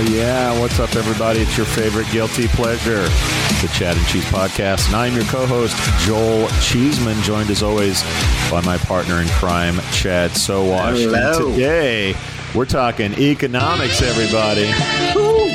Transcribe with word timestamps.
yeah. 0.00 0.58
What's 0.60 0.78
up, 0.78 0.94
everybody? 0.96 1.40
It's 1.40 1.56
your 1.56 1.66
favorite 1.66 2.10
guilty 2.10 2.46
pleasure, 2.48 3.02
the 3.02 3.70
Chad 3.72 3.96
and 3.96 4.06
Cheese 4.06 4.24
Podcast. 4.26 4.86
And 4.86 4.96
I'm 4.96 5.14
your 5.14 5.24
co 5.24 5.46
host, 5.46 5.76
Joel 6.06 6.48
Cheeseman, 6.60 7.20
joined 7.22 7.50
as 7.50 7.62
always 7.62 8.02
by 8.50 8.60
my 8.64 8.78
partner 8.78 9.20
in 9.20 9.28
crime, 9.28 9.76
Chad 9.92 10.32
Sowash. 10.32 10.98
Hello. 10.98 11.48
And 11.48 11.54
today, 11.54 12.14
we're 12.54 12.66
talking 12.66 13.12
economics, 13.14 14.02
everybody. 14.02 14.66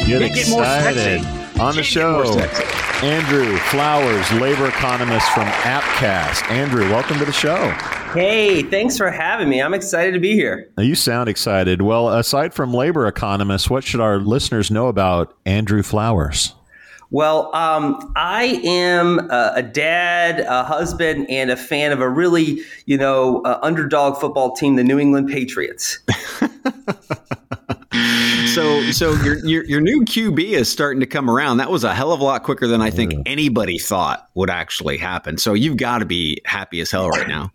Get 0.08 0.20
Make 0.20 0.36
it 0.36 0.50
more 0.50 0.64
excited. 0.64 1.26
On 1.60 1.76
the 1.76 1.84
show. 1.84 2.40
Andrew 3.04 3.58
Flowers, 3.58 4.32
labor 4.34 4.68
economist 4.68 5.30
from 5.32 5.46
Appcast. 5.46 6.50
Andrew, 6.50 6.90
welcome 6.90 7.20
to 7.20 7.26
the 7.26 7.32
show. 7.32 7.74
Hey, 8.14 8.62
thanks 8.62 8.96
for 8.96 9.10
having 9.10 9.50
me. 9.50 9.60
I'm 9.60 9.74
excited 9.74 10.12
to 10.12 10.20
be 10.20 10.34
here. 10.34 10.70
Now, 10.78 10.84
you 10.84 10.94
sound 10.94 11.30
excited. 11.30 11.82
Well, 11.82 12.10
aside 12.10 12.54
from 12.54 12.72
labor 12.72 13.08
economists, 13.08 13.72
what 13.72 13.84
should 13.84 14.02
our 14.02 14.20
listeners 14.20 14.70
know 14.70 14.88
about 14.88 15.36
Andrew 15.48 15.82
Flowers? 15.82 16.54
Well, 17.10 17.56
um, 17.56 18.14
I 18.16 18.62
am 18.64 19.32
a, 19.32 19.54
a 19.56 19.64
dad, 19.64 20.42
a 20.42 20.64
husband, 20.64 21.28
and 21.30 21.50
a 21.50 21.56
fan 21.56 21.92
of 21.92 22.02
a 22.02 22.10
really, 22.10 22.62
you 22.86 22.98
know, 22.98 23.42
uh, 23.46 23.60
underdog 23.64 24.20
football 24.20 24.56
team, 24.56 24.76
the 24.76 24.84
New 24.84 25.00
England 25.00 25.30
Patriots. 25.30 26.00
So, 28.54 28.92
so 28.92 29.14
your, 29.24 29.38
your 29.46 29.64
your 29.66 29.82
new 29.82 30.04
QB 30.04 30.40
is 30.40 30.72
starting 30.72 31.00
to 31.00 31.08
come 31.08 31.28
around. 31.28 31.58
That 31.58 31.72
was 31.72 31.84
a 31.84 31.96
hell 31.96 32.12
of 32.12 32.20
a 32.20 32.24
lot 32.24 32.44
quicker 32.44 32.68
than 32.68 32.82
I 32.82 32.92
think 32.92 33.14
anybody 33.26 33.80
thought 33.80 34.30
would 34.36 34.52
actually 34.52 34.98
happen. 34.98 35.40
So 35.40 35.54
you've 35.56 35.78
got 35.78 36.00
to 36.00 36.06
be 36.06 36.40
happy 36.46 36.80
as 36.80 36.92
hell 36.92 37.10
right 37.10 37.28
now. 37.28 37.52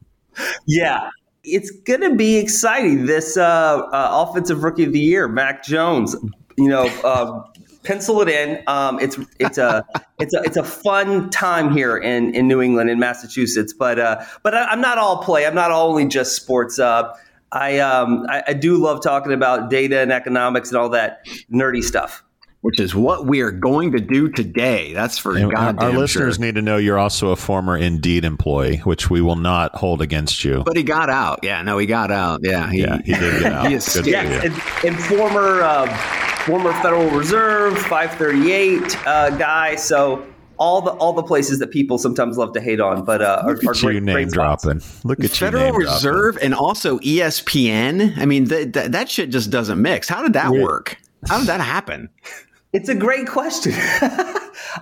Yeah. 0.66 1.10
It's 1.44 1.70
going 1.70 2.02
to 2.02 2.14
be 2.14 2.36
exciting. 2.36 3.06
This 3.06 3.36
uh, 3.36 3.42
uh, 3.42 4.26
offensive 4.28 4.64
rookie 4.64 4.84
of 4.84 4.92
the 4.92 5.00
year, 5.00 5.28
Mac 5.28 5.64
Jones, 5.64 6.14
you 6.56 6.68
know, 6.68 6.86
uh, 7.04 7.42
pencil 7.84 8.20
it 8.20 8.28
in. 8.28 8.62
Um, 8.66 8.98
it's 9.00 9.18
it's 9.38 9.56
a 9.56 9.84
it's 10.18 10.34
a 10.34 10.42
it's 10.42 10.56
a 10.56 10.64
fun 10.64 11.30
time 11.30 11.72
here 11.72 11.96
in, 11.96 12.34
in 12.34 12.46
New 12.48 12.60
England 12.60 12.90
in 12.90 12.98
Massachusetts. 12.98 13.72
But 13.72 13.98
uh, 13.98 14.24
but 14.42 14.54
I, 14.54 14.64
I'm 14.64 14.80
not 14.80 14.98
all 14.98 15.22
play. 15.22 15.46
I'm 15.46 15.54
not 15.54 15.70
only 15.70 16.06
just 16.06 16.36
sports. 16.36 16.78
Uh, 16.78 17.14
I, 17.50 17.78
um, 17.78 18.26
I 18.28 18.42
I 18.48 18.52
do 18.52 18.76
love 18.76 19.02
talking 19.02 19.32
about 19.32 19.70
data 19.70 20.00
and 20.00 20.12
economics 20.12 20.68
and 20.68 20.76
all 20.76 20.90
that 20.90 21.24
nerdy 21.50 21.82
stuff. 21.82 22.22
Which 22.60 22.80
is 22.80 22.92
what 22.92 23.24
we 23.24 23.40
are 23.40 23.52
going 23.52 23.92
to 23.92 24.00
do 24.00 24.28
today. 24.28 24.92
That's 24.92 25.16
for 25.16 25.36
And 25.36 25.44
our, 25.44 25.50
goddamn 25.52 25.92
our 25.92 25.96
listeners 25.98 26.36
sure. 26.36 26.44
need 26.44 26.56
to 26.56 26.62
know 26.62 26.76
you're 26.76 26.98
also 26.98 27.30
a 27.30 27.36
former 27.36 27.76
Indeed 27.76 28.24
employee, 28.24 28.78
which 28.78 29.08
we 29.08 29.20
will 29.20 29.36
not 29.36 29.76
hold 29.76 30.02
against 30.02 30.44
you. 30.44 30.64
But 30.66 30.76
he 30.76 30.82
got 30.82 31.08
out. 31.08 31.38
Yeah, 31.44 31.62
no, 31.62 31.78
he 31.78 31.86
got 31.86 32.10
out. 32.10 32.40
Yeah, 32.42 32.68
he, 32.68 32.80
yeah, 32.80 32.98
he 33.04 33.12
did 33.14 33.42
get 33.42 33.52
out. 33.52 33.64
he 33.66 33.70
Good 33.70 33.76
is 33.76 33.96
for 33.96 34.16
and, 34.16 34.62
and 34.84 34.98
former 35.04 35.62
uh, 35.62 35.96
former 36.46 36.72
Federal 36.82 37.08
Reserve 37.10 37.78
538 37.78 39.06
uh, 39.06 39.30
guy. 39.38 39.76
So 39.76 40.26
all 40.58 40.80
the 40.80 40.90
all 40.90 41.12
the 41.12 41.22
places 41.22 41.60
that 41.60 41.70
people 41.70 41.96
sometimes 41.96 42.36
love 42.36 42.52
to 42.54 42.60
hate 42.60 42.80
on, 42.80 43.04
but 43.04 43.22
uh, 43.22 43.42
are, 43.44 43.54
Look 43.54 43.64
are 43.66 43.70
at 43.70 43.76
you 43.82 43.88
great, 43.90 44.02
name 44.02 44.14
great 44.14 44.30
dropping. 44.30 44.82
Look 45.04 45.22
at 45.22 45.30
Federal 45.30 45.66
you 45.66 45.72
name 45.72 45.80
Reserve 45.80 46.36
and 46.42 46.54
also 46.54 46.98
ESPN. 46.98 48.18
I 48.18 48.24
mean, 48.26 48.48
th- 48.48 48.72
th- 48.72 48.90
that 48.90 49.08
shit 49.08 49.30
just 49.30 49.50
doesn't 49.50 49.80
mix. 49.80 50.08
How 50.08 50.22
did 50.22 50.32
that 50.32 50.52
Yeah. 50.52 50.62
work? 50.64 50.96
How 51.28 51.38
did 51.38 51.46
that 51.48 51.60
happen? 51.60 52.08
It's 52.72 52.88
a 52.88 52.94
great 52.94 53.26
question. 53.26 53.72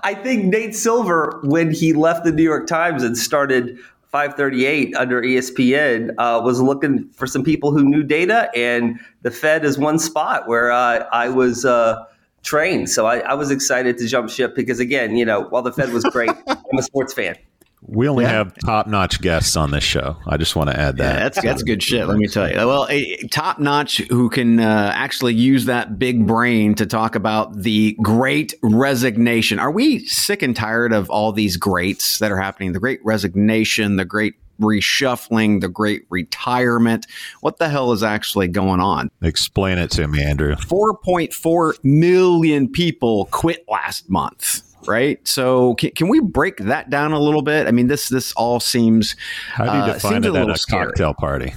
I 0.02 0.18
think 0.20 0.46
Nate 0.46 0.74
Silver, 0.74 1.40
when 1.44 1.70
he 1.72 1.92
left 1.92 2.24
the 2.24 2.32
New 2.32 2.42
York 2.42 2.66
Times 2.66 3.04
and 3.04 3.16
started 3.16 3.78
538 4.08 4.96
under 4.96 5.22
ESPN, 5.22 6.10
uh, 6.18 6.40
was 6.42 6.60
looking 6.60 7.08
for 7.10 7.26
some 7.28 7.44
people 7.44 7.70
who 7.70 7.84
knew 7.84 8.02
data, 8.02 8.50
and 8.56 8.98
the 9.22 9.30
Fed 9.30 9.64
is 9.64 9.78
one 9.78 9.98
spot 10.00 10.48
where 10.48 10.72
uh, 10.72 11.04
I 11.12 11.28
was 11.28 11.64
uh, 11.64 12.04
trained. 12.42 12.90
So 12.90 13.06
I, 13.06 13.18
I 13.18 13.34
was 13.34 13.52
excited 13.52 13.98
to 13.98 14.08
jump 14.08 14.30
ship 14.30 14.56
because, 14.56 14.80
again, 14.80 15.16
you 15.16 15.24
know, 15.24 15.42
while 15.42 15.62
the 15.62 15.72
Fed 15.72 15.92
was 15.92 16.02
great, 16.04 16.30
I'm 16.48 16.78
a 16.78 16.82
sports 16.82 17.14
fan. 17.14 17.36
We 17.82 18.08
only 18.08 18.24
Yeah. 18.24 18.30
have 18.32 18.54
top 18.64 18.86
notch 18.88 19.20
guests 19.20 19.56
on 19.56 19.70
this 19.70 19.84
show. 19.84 20.16
I 20.26 20.36
just 20.38 20.56
want 20.56 20.70
to 20.70 20.78
add 20.78 20.96
Yeah, 20.98 21.04
that. 21.12 21.18
that's 21.34 21.42
that's 21.42 21.62
good 21.62 21.82
shit. 21.82 22.08
Let 22.08 22.16
me 22.16 22.26
tell 22.26 22.50
you. 22.50 22.56
Well, 22.56 22.86
a 22.90 23.16
top 23.30 23.58
notch 23.60 23.98
who 24.10 24.28
can 24.28 24.58
uh, 24.58 24.90
actually 24.94 25.34
use 25.34 25.66
that 25.66 25.98
big 25.98 26.26
brain 26.26 26.74
to 26.76 26.86
talk 26.86 27.14
about 27.14 27.62
the 27.62 27.96
Great 28.02 28.54
Resignation. 28.62 29.58
Are 29.60 29.70
we 29.70 30.04
sick 30.06 30.42
and 30.42 30.56
tired 30.56 30.92
of 30.92 31.10
all 31.10 31.30
these 31.32 31.56
greats 31.56 32.18
that 32.18 32.32
are 32.32 32.40
happening? 32.40 32.72
The 32.72 32.80
Great 32.80 33.00
Resignation, 33.04 33.96
the 33.96 34.04
Great 34.04 34.34
Reshuffling, 34.60 35.60
the 35.60 35.68
Great 35.68 36.06
Retirement. 36.10 37.06
What 37.40 37.58
the 37.58 37.68
hell 37.68 37.92
is 37.92 38.02
actually 38.02 38.48
going 38.48 38.80
on? 38.80 39.10
Explain 39.22 39.78
it 39.78 39.90
to 39.92 40.08
me, 40.08 40.24
Andrew. 40.24 40.56
4.4 40.56 41.74
million 41.84 42.68
people 42.68 43.26
quit 43.30 43.64
last 43.68 44.08
month. 44.10 44.62
Right, 44.86 45.26
so 45.26 45.74
can, 45.74 45.90
can 45.90 46.08
we 46.08 46.20
break 46.20 46.58
that 46.58 46.90
down 46.90 47.12
a 47.12 47.18
little 47.20 47.42
bit? 47.42 47.66
I 47.66 47.70
mean, 47.70 47.88
this 47.88 48.08
this 48.08 48.32
all 48.32 48.60
seems 48.60 49.16
How 49.52 49.64
do 49.64 49.70
you 49.70 49.76
uh, 49.78 49.92
define 49.94 50.12
seems 50.12 50.26
it 50.26 50.28
a 50.28 50.32
at 50.32 50.40
little 50.40 50.54
a 50.54 50.58
scary. 50.58 50.86
cocktail 50.86 51.14
party? 51.14 51.54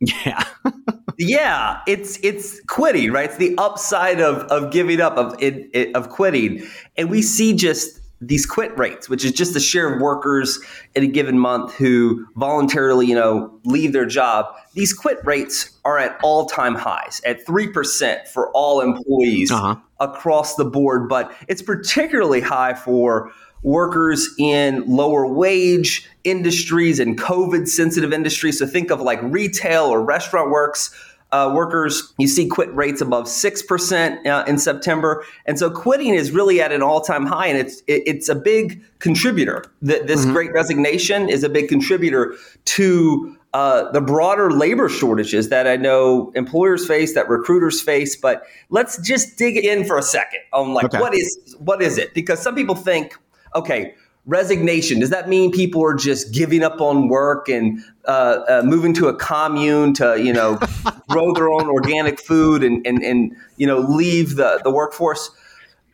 Yeah, 0.00 0.44
Yeah, 1.18 1.80
it's 1.86 2.18
it's 2.22 2.60
quitting, 2.66 3.12
right? 3.12 3.26
It's 3.28 3.38
the 3.38 3.54
upside 3.58 4.20
of 4.20 4.38
of 4.50 4.72
giving 4.72 5.00
up 5.00 5.16
of 5.16 5.34
it, 5.40 5.70
it, 5.72 5.94
of 5.94 6.08
quitting, 6.10 6.66
and 6.96 7.10
we 7.10 7.22
see 7.22 7.54
just 7.54 8.00
these 8.20 8.46
quit 8.46 8.76
rates, 8.78 9.08
which 9.08 9.24
is 9.24 9.32
just 9.32 9.52
the 9.54 9.60
share 9.60 9.92
of 9.92 10.00
workers 10.00 10.58
in 10.94 11.02
a 11.02 11.06
given 11.06 11.38
month 11.38 11.74
who 11.74 12.26
voluntarily, 12.36 13.06
you 13.06 13.14
know, 13.14 13.58
leave 13.64 13.92
their 13.92 14.06
job. 14.06 14.46
These 14.72 14.92
quit 14.94 15.18
rates 15.24 15.70
are 15.84 15.98
at 15.98 16.18
all 16.22 16.46
time 16.46 16.74
highs, 16.74 17.20
at 17.26 17.44
three 17.44 17.68
percent 17.68 18.26
for 18.28 18.50
all 18.52 18.80
employees 18.80 19.50
Uh-huh. 19.50 19.76
across 20.00 20.54
the 20.56 20.64
board, 20.64 21.08
but 21.08 21.32
it's 21.48 21.60
particularly 21.62 22.40
high 22.40 22.74
for 22.74 23.30
workers 23.62 24.28
in 24.38 24.84
lower 24.86 25.26
wage 25.26 26.06
industries 26.24 27.00
and 27.00 27.18
COVID 27.18 27.66
sensitive 27.68 28.12
industries. 28.12 28.58
So 28.58 28.66
think 28.66 28.90
of 28.90 29.00
like 29.00 29.20
retail 29.22 29.84
or 29.84 30.02
restaurant 30.04 30.50
works. 30.50 30.94
Uh, 31.34 31.52
workers, 31.52 32.14
you 32.16 32.28
see 32.28 32.46
quit 32.46 32.72
rates 32.76 33.00
above 33.00 33.24
6% 33.24 34.26
uh, 34.26 34.44
in 34.46 34.56
September. 34.56 35.24
And 35.46 35.58
so 35.58 35.68
quitting 35.68 36.14
is 36.14 36.30
really 36.30 36.60
at 36.60 36.70
an 36.70 36.80
all 36.80 37.00
time 37.00 37.26
high, 37.26 37.48
and 37.48 37.58
it's, 37.58 37.80
it, 37.88 38.04
it's 38.06 38.28
a 38.28 38.36
big 38.36 38.80
contributor. 39.00 39.64
Th- 39.84 40.06
this 40.06 40.24
great 40.26 40.52
resignation 40.52 41.28
is 41.28 41.42
a 41.42 41.48
big 41.48 41.68
contributor 41.68 42.36
to 42.66 43.36
uh, 43.52 43.90
the 43.90 44.00
broader 44.00 44.52
labor 44.52 44.88
shortages 44.88 45.48
that 45.48 45.66
I 45.66 45.74
know 45.74 46.30
employers 46.36 46.86
face, 46.86 47.14
that 47.14 47.28
recruiters 47.28 47.80
face. 47.80 48.14
But 48.14 48.44
let's 48.70 48.98
just 48.98 49.36
dig 49.36 49.56
in 49.56 49.84
for 49.84 49.98
a 49.98 50.02
second 50.02 50.40
on 50.52 50.72
like 50.72 50.84
Okay. 50.86 51.00
what 51.00 51.14
is 51.16 51.56
what 51.58 51.82
is 51.82 51.98
it? 51.98 52.14
Because 52.14 52.40
some 52.40 52.54
people 52.54 52.76
think, 52.76 53.16
okay, 53.56 53.94
resignation 54.26 55.00
does 55.00 55.10
that 55.10 55.28
mean 55.28 55.50
people 55.50 55.84
are 55.84 55.94
just 55.94 56.32
giving 56.32 56.62
up 56.62 56.80
on 56.80 57.08
work 57.08 57.48
and 57.48 57.80
uh, 58.06 58.40
uh, 58.48 58.62
moving 58.64 58.94
to 58.94 59.08
a 59.08 59.14
commune 59.14 59.92
to 59.94 60.20
you 60.22 60.32
know 60.32 60.58
grow 61.08 61.32
their 61.34 61.48
own 61.48 61.68
organic 61.68 62.20
food 62.20 62.62
and 62.62 62.86
and 62.86 63.02
and 63.02 63.36
you 63.56 63.66
know 63.66 63.78
leave 63.78 64.36
the 64.36 64.60
the 64.64 64.70
workforce? 64.70 65.30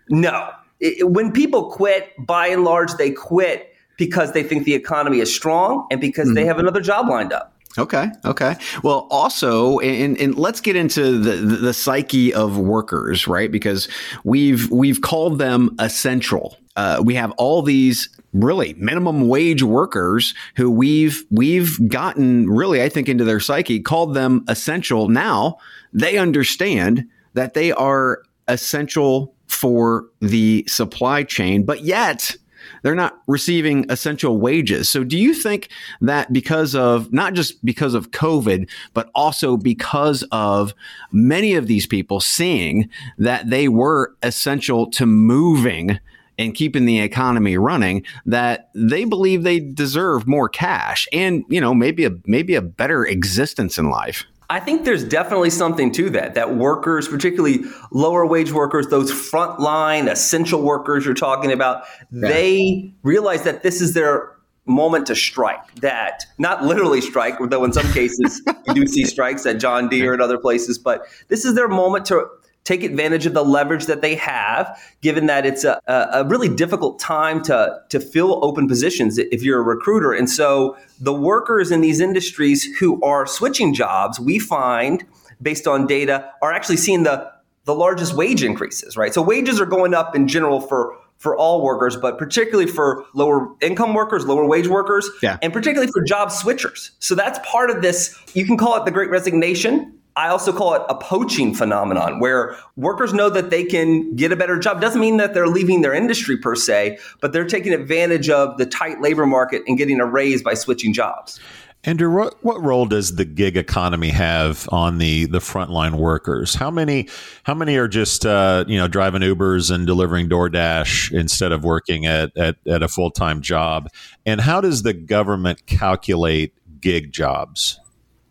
No. 0.09 0.51
It- 0.81 1.11
when 1.11 1.33
people 1.33 1.71
quit, 1.71 2.13
by 2.19 2.47
and 2.49 2.65
large, 2.65 2.95
they 2.95 3.11
quit 3.11 3.75
because 3.99 4.33
they 4.33 4.43
think 4.43 4.65
the 4.65 4.75
economy 4.75 5.21
is 5.21 5.35
strong 5.35 5.87
and 5.91 6.01
because 6.01 6.33
they 6.35 6.47
have 6.47 6.59
another 6.59 6.81
job 6.81 7.07
lined 7.09 7.35
up. 7.35 7.53
Okay. 7.79 8.09
Okay. 8.25 8.57
Well, 8.83 9.07
also, 9.11 9.79
and, 9.79 10.19
and 10.19 10.35
let's 10.37 10.61
get 10.61 10.75
into 10.75 11.19
the, 11.19 11.33
the, 11.37 11.57
the 11.57 11.75
psyche 11.75 12.35
of 12.35 12.59
workers, 12.59 13.29
right? 13.29 13.53
Because 13.53 13.89
we've 14.25 14.69
we've 14.71 15.01
called 15.03 15.39
them 15.39 15.77
essential. 15.79 16.57
Uh, 16.75 17.01
we 17.05 17.15
have 17.15 17.31
all 17.33 17.63
these 17.63 18.09
really 18.33 18.75
minimum 18.75 19.29
wage 19.29 19.63
workers 19.63 20.35
who 20.57 20.71
we've 20.71 21.25
we've 21.31 21.89
gotten 21.89 22.49
really, 22.49 22.83
I 22.83 22.89
think, 22.89 23.09
into 23.09 23.25
their 23.25 23.41
psyche, 23.41 23.81
called 23.81 24.15
them 24.15 24.45
essential. 24.49 25.09
Now 25.09 25.59
they 25.93 26.19
understand 26.19 27.09
that 27.35 27.55
they 27.55 27.73
are 27.73 28.23
essential 28.49 29.35
for 29.47 30.07
the 30.21 30.65
supply 30.69 31.25
chain, 31.25 31.65
but 31.65 31.83
yet 31.83 32.37
they're 32.83 32.95
not 32.95 33.21
receiving 33.27 33.87
essential 33.89 34.39
wages. 34.39 34.89
So 34.89 35.05
do 35.05 35.19
you 35.19 35.35
think 35.35 35.69
that 36.01 36.33
because 36.33 36.75
of 36.75 37.13
not 37.13 37.35
just 37.35 37.65
because 37.65 37.95
of 37.95 38.11
COVID, 38.11 38.69
but 38.95 39.11
also 39.15 39.57
because 39.57 40.25
of 40.31 40.75
many 41.13 41.55
of 41.55 41.67
these 41.67 41.87
people 41.87 42.21
seeing 42.21 42.89
that 43.19 43.51
they 43.51 43.69
were 43.69 44.15
essential 44.23 44.91
to 44.93 45.07
moving 45.07 45.99
and 46.41 46.55
keeping 46.55 46.87
the 46.87 47.01
economy 47.01 47.59
running 47.59 48.03
that 48.25 48.71
they 48.75 49.05
believe 49.05 49.43
they 49.43 49.61
deserve 49.61 50.27
more 50.27 50.49
cash 50.49 51.07
and, 51.13 51.45
you 51.51 51.61
know, 51.61 51.75
maybe 51.75 52.07
a 52.07 52.11
maybe 52.25 52.55
a 52.55 52.63
better 52.63 53.05
existence 53.05 53.77
in 53.77 53.91
life. 53.91 54.25
I 54.49 54.59
think 54.59 54.85
there's 54.85 55.05
definitely 55.05 55.51
something 55.51 55.93
to 55.93 56.11
that. 56.11 56.35
That 56.35 56.57
workers, 56.57 57.07
particularly 57.07 57.61
lower 57.93 58.27
wage 58.27 58.53
workers, 58.53 58.89
those 58.89 59.13
frontline 59.13 60.11
essential 60.11 60.63
workers 60.63 61.05
you're 61.05 61.15
talking 61.15 61.53
about, 61.53 61.85
yeah. 62.11 62.29
they 62.29 62.93
realize 63.03 63.45
that 63.45 63.63
this 63.63 63.81
is 63.81 63.93
their 63.93 64.33
moment 64.67 65.07
to 65.07 65.15
strike. 65.15 65.75
That 65.77 66.25
not 66.39 66.65
literally 66.65 67.03
strike, 67.03 67.37
though 67.39 67.65
in 67.65 67.73
some 67.73 67.87
cases 67.93 68.43
you 68.67 68.75
do 68.75 68.87
see 68.87 69.05
strikes 69.05 69.45
at 69.45 69.61
John 69.61 69.89
Deere 69.89 70.15
and 70.15 70.23
other 70.23 70.39
places, 70.39 70.79
but 70.79 71.03
this 71.29 71.45
is 71.45 71.55
their 71.55 71.69
moment 71.69 72.07
to 72.07 72.27
take 72.65 72.83
advantage 72.83 73.27
of 73.27 73.35
the 73.35 73.45
leverage 73.45 73.87
that 73.87 74.03
they 74.03 74.15
have, 74.15 74.79
given 75.01 75.27
that 75.27 75.47
it's 75.47 75.65
a, 75.65 75.81
a 75.87 76.25
really 76.25 76.49
difficult 76.49 76.99
time 76.99 77.43
to, 77.43 77.81
to 77.89 77.99
fill 77.99 78.45
open 78.45 78.69
positions 78.69 79.19
if 79.19 79.43
you're 79.43 79.61
a 79.61 79.63
recruiter. 79.63 80.13
And 80.13 80.29
so 80.29 80.77
the 81.01 81.15
workers 81.15 81.71
in 81.71 81.81
these 81.81 82.01
industries 82.01 82.65
who 82.79 83.03
are 83.03 83.27
switching 83.27 83.73
jobs, 83.75 84.21
we 84.21 84.39
find 84.39 85.05
based 85.43 85.67
on 85.67 85.87
data, 85.87 86.31
are 86.43 86.53
actually 86.53 86.77
seeing 86.77 87.03
the, 87.03 87.31
the 87.65 87.75
largest 87.75 88.15
wage 88.15 88.43
increases, 88.43 88.97
right? 88.97 89.15
So 89.15 89.23
wages 89.23 89.61
are 89.61 89.67
going 89.67 89.95
up 89.95 90.15
in 90.15 90.29
general 90.29 90.61
for 90.61 90.97
for 91.17 91.37
all 91.37 91.63
workers, 91.63 91.99
but 91.99 92.17
particularly 92.17 92.67
for 92.67 93.05
lower 93.13 93.55
income 93.61 93.93
workers, 93.93 94.25
lower 94.25 94.47
wage 94.47 94.69
workers, 94.69 95.07
yeah. 95.23 95.37
and 95.43 95.53
particularly 95.53 95.93
for 95.93 96.03
job 96.03 96.31
switchers. 96.31 96.93
So 96.99 97.15
that's 97.15 97.39
part 97.47 97.69
of 97.69 97.83
this. 97.83 98.19
You 98.33 98.47
can 98.47 98.57
call 98.57 98.75
it 98.77 98.87
the 98.87 98.91
great 98.91 99.11
resignation 99.11 100.00
I 100.17 100.29
also 100.29 100.53
call 100.53 100.75
it 100.75 100.83
a 100.89 100.95
poaching 100.95 101.55
phenomenon 101.55 102.21
where 102.21 102.57
workers 102.77 103.15
know 103.15 103.31
that 103.31 103.51
they 103.51 103.65
can 103.65 104.15
get 104.17 104.33
a 104.33 104.37
better 104.37 104.59
job. 104.59 104.81
Doesn't 104.81 105.01
mean 105.01 105.19
that 105.19 105.35
they're 105.35 105.47
leaving 105.47 105.83
their 105.83 105.95
industry 105.95 106.37
per 106.37 106.57
se, 106.57 106.99
but 107.21 107.33
they're 107.33 107.47
taking 107.47 107.73
advantage 107.73 108.29
of 108.29 108.59
the 108.59 108.67
tight 108.67 109.01
labor 109.01 109.27
market 109.27 109.63
and 109.67 109.79
getting 109.79 110.01
a 110.01 110.07
raise 110.07 110.43
by 110.43 110.55
switching 110.55 110.93
jobs. 110.93 111.39
Andrew, 111.85 112.15
what, 112.15 112.45
what 112.45 112.63
role 112.63 112.85
does 112.85 113.17
the 113.17 113.25
gig 113.25 113.57
economy 113.57 114.11
have 114.11 114.69
on 114.71 114.99
the 114.99 115.25
the 115.25 115.39
frontline 115.39 115.95
workers? 115.95 116.55
How 116.55 116.71
many 116.71 117.09
how 117.45 117.55
many 117.55 117.77
are 117.77 117.89
just 117.89 118.27
uh, 118.27 118.67
you 118.69 118.77
know 118.77 118.87
driving 118.87 119.23
Ubers 119.23 119.75
and 119.75 119.87
delivering 119.87 120.29
DoorDash 120.29 121.13
instead 121.13 121.53
of 121.53 121.65
working 121.65 122.05
at 122.05 122.37
at, 122.37 122.57
at 122.67 122.83
a 122.83 122.89
full 122.89 123.11
time 123.11 123.41
job? 123.41 123.89
And 124.27 124.43
how 124.43 124.61
does 124.61 124.83
the 124.83 124.93
government 124.93 125.65
calculate 125.65 126.53
gig 126.81 127.13
jobs 127.13 127.81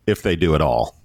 if 0.06 0.22
they 0.22 0.36
do 0.36 0.54
at 0.54 0.62
all? 0.62 0.99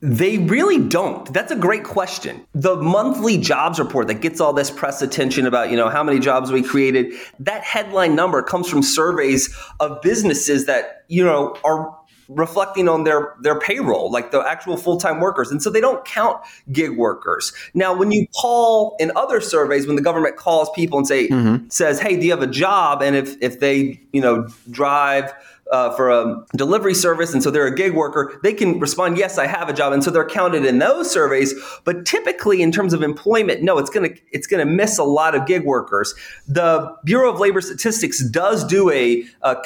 They 0.00 0.38
really 0.38 0.78
don't. 0.78 1.32
That's 1.32 1.50
a 1.50 1.56
great 1.56 1.82
question. 1.82 2.46
The 2.54 2.76
monthly 2.76 3.36
jobs 3.36 3.80
report 3.80 4.06
that 4.06 4.20
gets 4.20 4.40
all 4.40 4.52
this 4.52 4.70
press 4.70 5.02
attention 5.02 5.44
about, 5.44 5.70
you 5.70 5.76
know, 5.76 5.88
how 5.88 6.04
many 6.04 6.20
jobs 6.20 6.52
we 6.52 6.62
created, 6.62 7.12
that 7.40 7.64
headline 7.64 8.14
number 8.14 8.40
comes 8.42 8.70
from 8.70 8.82
surveys 8.82 9.52
of 9.80 10.00
businesses 10.00 10.66
that, 10.66 11.04
you 11.08 11.24
know, 11.24 11.56
are 11.64 11.98
reflecting 12.28 12.88
on 12.88 13.04
their 13.04 13.34
their 13.40 13.58
payroll, 13.58 14.10
like 14.12 14.30
the 14.30 14.40
actual 14.40 14.76
full-time 14.76 15.18
workers. 15.18 15.50
And 15.50 15.62
so 15.62 15.70
they 15.70 15.80
don't 15.80 16.04
count 16.04 16.40
gig 16.70 16.96
workers. 16.96 17.52
Now, 17.74 17.94
when 17.94 18.12
you 18.12 18.26
call 18.40 18.96
in 19.00 19.10
other 19.16 19.40
surveys, 19.40 19.86
when 19.86 19.96
the 19.96 20.02
government 20.02 20.36
calls 20.36 20.70
people 20.74 20.98
and 20.98 21.06
say 21.08 21.28
mm-hmm. 21.28 21.68
says, 21.70 22.00
"Hey, 22.00 22.16
do 22.16 22.24
you 22.24 22.30
have 22.30 22.42
a 22.42 22.46
job?" 22.46 23.02
and 23.02 23.16
if 23.16 23.36
if 23.40 23.60
they, 23.60 24.00
you 24.12 24.20
know, 24.20 24.46
drive 24.70 25.32
uh, 25.70 25.90
for 25.90 26.10
a 26.10 26.44
delivery 26.56 26.94
service, 26.94 27.32
and 27.34 27.42
so 27.42 27.50
they're 27.50 27.66
a 27.66 27.74
gig 27.74 27.94
worker, 27.94 28.38
they 28.42 28.52
can 28.52 28.80
respond, 28.80 29.18
"Yes, 29.18 29.38
I 29.38 29.46
have 29.46 29.68
a 29.68 29.72
job," 29.72 29.92
and 29.92 30.02
so 30.02 30.10
they're 30.10 30.26
counted 30.26 30.64
in 30.64 30.78
those 30.78 31.10
surveys. 31.10 31.54
But 31.84 32.06
typically, 32.06 32.62
in 32.62 32.72
terms 32.72 32.92
of 32.92 33.02
employment, 33.02 33.62
no, 33.62 33.78
it's 33.78 33.90
gonna 33.90 34.10
it's 34.32 34.46
gonna 34.46 34.66
miss 34.66 34.98
a 34.98 35.04
lot 35.04 35.34
of 35.34 35.46
gig 35.46 35.64
workers. 35.64 36.14
The 36.46 36.94
Bureau 37.04 37.32
of 37.32 37.40
Labor 37.40 37.60
Statistics 37.60 38.22
does 38.24 38.64
do 38.64 38.90
a 38.90 39.24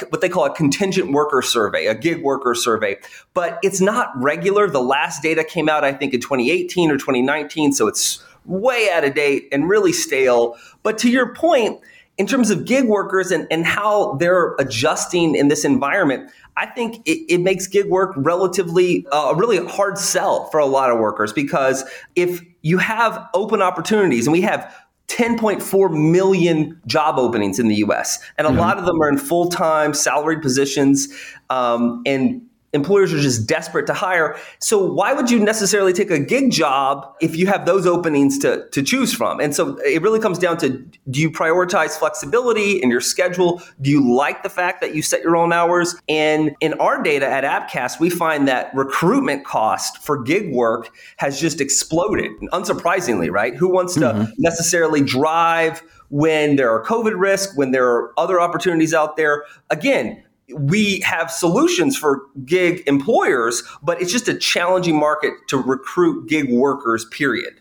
what 0.08 0.20
they 0.20 0.28
call 0.28 0.44
a 0.44 0.54
contingent 0.54 1.12
worker 1.12 1.42
survey, 1.42 1.86
a 1.86 1.94
gig 1.94 2.22
worker 2.22 2.54
survey, 2.54 2.96
but 3.34 3.58
it's 3.62 3.80
not 3.80 4.10
regular. 4.16 4.68
The 4.68 4.82
last 4.82 5.22
data 5.22 5.44
came 5.44 5.68
out, 5.68 5.84
I 5.84 5.92
think, 5.92 6.14
in 6.14 6.20
2018 6.20 6.90
or 6.90 6.96
2019, 6.96 7.72
so 7.72 7.86
it's 7.86 8.22
way 8.44 8.90
out 8.92 9.04
of 9.04 9.14
date 9.14 9.48
and 9.52 9.68
really 9.68 9.92
stale. 9.92 10.56
But 10.82 10.98
to 10.98 11.10
your 11.10 11.34
point 11.34 11.80
in 12.18 12.26
terms 12.26 12.50
of 12.50 12.64
gig 12.64 12.84
workers 12.86 13.30
and, 13.30 13.46
and 13.50 13.64
how 13.64 14.14
they're 14.14 14.54
adjusting 14.58 15.34
in 15.34 15.48
this 15.48 15.64
environment, 15.64 16.30
I 16.56 16.66
think 16.66 16.96
it, 17.06 17.32
it 17.32 17.40
makes 17.40 17.66
gig 17.66 17.88
work 17.88 18.12
relatively 18.16 19.06
uh, 19.12 19.32
a 19.32 19.34
really 19.34 19.64
hard 19.66 19.98
sell 19.98 20.48
for 20.50 20.60
a 20.60 20.66
lot 20.66 20.90
of 20.90 20.98
workers 20.98 21.32
because 21.32 21.84
if 22.14 22.42
you 22.60 22.78
have 22.78 23.26
open 23.34 23.62
opportunities 23.62 24.26
and 24.26 24.32
we 24.32 24.42
have 24.42 24.72
10.4 25.08 26.10
million 26.10 26.80
job 26.86 27.18
openings 27.18 27.58
in 27.58 27.68
the 27.68 27.76
US, 27.76 28.18
and 28.38 28.46
a 28.46 28.50
mm-hmm. 28.50 28.60
lot 28.60 28.78
of 28.78 28.86
them 28.86 29.00
are 29.02 29.08
in 29.08 29.18
full 29.18 29.48
time 29.48 29.94
salaried 29.94 30.40
positions. 30.40 31.08
Um, 31.50 32.02
and 32.06 32.42
employers 32.72 33.12
are 33.12 33.20
just 33.20 33.46
desperate 33.46 33.86
to 33.86 33.94
hire. 33.94 34.36
So 34.58 34.84
why 34.84 35.12
would 35.12 35.30
you 35.30 35.38
necessarily 35.38 35.92
take 35.92 36.10
a 36.10 36.18
gig 36.18 36.50
job 36.50 37.14
if 37.20 37.36
you 37.36 37.46
have 37.46 37.66
those 37.66 37.86
openings 37.86 38.38
to, 38.38 38.68
to 38.70 38.82
choose 38.82 39.12
from? 39.12 39.40
And 39.40 39.54
so 39.54 39.76
it 39.78 40.02
really 40.02 40.20
comes 40.20 40.38
down 40.38 40.56
to 40.58 40.70
do 41.10 41.20
you 41.20 41.30
prioritize 41.30 41.98
flexibility 41.98 42.82
in 42.82 42.90
your 42.90 43.00
schedule? 43.00 43.62
Do 43.80 43.90
you 43.90 44.14
like 44.14 44.42
the 44.42 44.48
fact 44.48 44.80
that 44.80 44.94
you 44.94 45.02
set 45.02 45.22
your 45.22 45.36
own 45.36 45.52
hours? 45.52 45.94
And 46.08 46.56
in 46.60 46.74
our 46.74 47.02
data 47.02 47.26
at 47.26 47.44
Appcast, 47.44 48.00
we 48.00 48.08
find 48.08 48.48
that 48.48 48.74
recruitment 48.74 49.44
cost 49.44 49.98
for 50.02 50.22
gig 50.22 50.52
work 50.52 50.90
has 51.18 51.40
just 51.40 51.60
exploded, 51.60 52.30
unsurprisingly, 52.52 53.30
right? 53.30 53.54
Who 53.54 53.68
wants 53.68 53.94
to 53.94 54.00
mm-hmm. 54.00 54.32
necessarily 54.38 55.02
drive 55.02 55.82
when 56.08 56.56
there 56.56 56.70
are 56.70 56.84
COVID 56.84 57.18
risks, 57.18 57.56
when 57.56 57.70
there 57.70 57.86
are 57.86 58.18
other 58.18 58.40
opportunities 58.40 58.94
out 58.94 59.16
there? 59.16 59.44
Again, 59.70 60.22
we 60.54 61.00
have 61.00 61.30
solutions 61.30 61.96
for 61.96 62.22
gig 62.44 62.82
employers, 62.86 63.62
but 63.82 64.00
it's 64.00 64.12
just 64.12 64.28
a 64.28 64.34
challenging 64.34 64.98
market 64.98 65.34
to 65.48 65.56
recruit 65.56 66.28
gig 66.28 66.50
workers, 66.50 67.04
period. 67.06 67.54